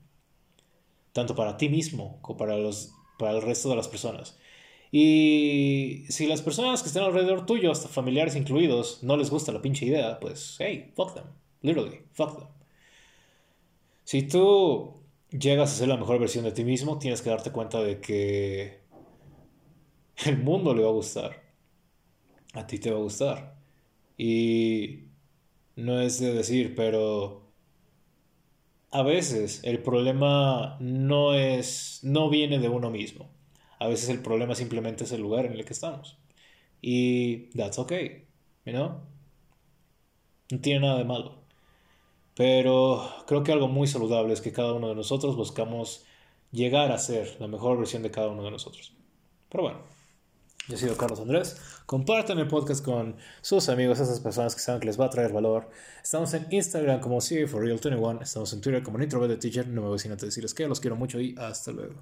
Tanto 1.12 1.35
para 1.35 1.57
ti 1.57 1.68
mismo 1.68 2.18
como 2.23 2.38
para, 2.38 2.57
los, 2.57 2.92
para 3.18 3.33
el 3.33 3.42
resto 3.42 3.68
de 3.68 3.77
las 3.77 3.88
personas. 3.88 4.38
Y 4.92 6.05
si 6.09 6.27
las 6.27 6.42
personas 6.42 6.83
que 6.83 6.88
están 6.88 7.05
alrededor 7.05 7.46
tuyo, 7.46 7.70
hasta 7.70 7.88
familiares 7.88 8.35
incluidos, 8.35 9.03
no 9.03 9.16
les 9.16 9.31
gusta 9.31 9.53
la 9.53 9.62
pinche 9.62 9.87
idea, 9.87 10.18
pues 10.18 10.57
hey, 10.59 10.92
fuck 10.96 11.14
them. 11.14 11.25
Literally, 11.62 12.03
fuck 12.12 12.38
them. 12.38 12.49
Si 14.05 14.23
tú 14.23 14.99
llegas 15.31 15.73
a 15.73 15.77
ser 15.77 15.88
la 15.88 15.97
mejor 15.97 16.19
versión 16.19 16.45
de 16.45 16.53
ti 16.53 16.64
mismo, 16.64 16.99
tienes 16.99 17.23
que 17.23 17.31
darte 17.31 17.53
cuenta 17.53 17.83
de 17.83 18.01
que 18.01 18.81
el 20.27 20.38
mundo 20.38 20.75
le 20.75 20.83
va 20.83 20.88
a 20.88 20.93
gustar. 20.93 21.43
A 22.55 22.66
ti 22.66 22.79
te 22.79 22.90
va 22.90 22.99
a 22.99 23.03
gustar. 23.03 23.57
Y 24.16 25.05
no 25.77 26.01
es 26.01 26.21
de 26.21 26.35
decir, 26.35 26.75
pero 26.75 27.53
a 28.90 29.03
veces 29.03 29.61
el 29.64 29.83
problema 29.83 30.77
no 30.81 31.35
es 31.35 32.01
no 32.03 32.29
viene 32.31 32.59
de 32.59 32.69
uno 32.69 32.90
mismo. 32.90 33.31
A 33.79 33.88
veces 33.88 34.11
el 34.11 34.21
problema 34.23 34.55
simplemente 34.55 35.05
es 35.05 35.12
el 35.12 35.23
lugar 35.23 35.47
en 35.47 35.53
el 35.53 35.64
que 35.64 35.73
estamos. 35.73 36.19
Y 36.83 37.51
that's 37.57 37.79
okay. 37.79 38.27
¿no? 38.66 39.07
No 40.51 40.61
tiene 40.61 40.81
nada 40.81 40.99
de 40.99 41.05
malo. 41.05 41.39
Pero 42.40 43.07
creo 43.26 43.44
que 43.44 43.53
algo 43.53 43.68
muy 43.68 43.87
saludable 43.87 44.33
es 44.33 44.40
que 44.40 44.50
cada 44.50 44.72
uno 44.72 44.88
de 44.88 44.94
nosotros 44.94 45.37
buscamos 45.37 46.07
llegar 46.50 46.90
a 46.90 46.96
ser 46.96 47.37
la 47.38 47.48
mejor 47.48 47.76
versión 47.76 48.03
de 48.03 48.11
cada 48.11 48.29
uno 48.29 48.42
de 48.42 48.50
nosotros. 48.50 48.94
Pero 49.50 49.64
bueno, 49.64 49.81
yo 50.66 50.74
he 50.74 50.79
sido 50.79 50.96
Carlos 50.96 51.20
Andrés. 51.20 51.61
Compartan 51.85 52.38
el 52.38 52.48
podcast 52.48 52.83
con 52.83 53.16
sus 53.42 53.68
amigos, 53.68 54.00
esas 54.00 54.20
personas 54.20 54.55
que 54.55 54.62
saben 54.62 54.81
que 54.81 54.87
les 54.87 54.98
va 54.98 55.05
a 55.05 55.11
traer 55.11 55.35
valor. 55.35 55.68
Estamos 56.03 56.33
en 56.33 56.46
Instagram 56.48 57.00
como 57.00 57.20
for 57.20 57.62
Real 57.62 57.79
21 57.79 58.22
Estamos 58.22 58.50
en 58.55 58.62
Twitter 58.62 58.83
como 58.83 58.96
Nitro 58.96 59.38
Teacher. 59.38 59.68
No 59.68 59.83
me 59.83 59.88
voy 59.88 59.98
sin 59.98 60.11
antes 60.11 60.29
decirles 60.31 60.55
que 60.55 60.66
los 60.66 60.81
quiero 60.81 60.96
mucho 60.96 61.20
y 61.20 61.35
hasta 61.37 61.72
luego. 61.72 61.92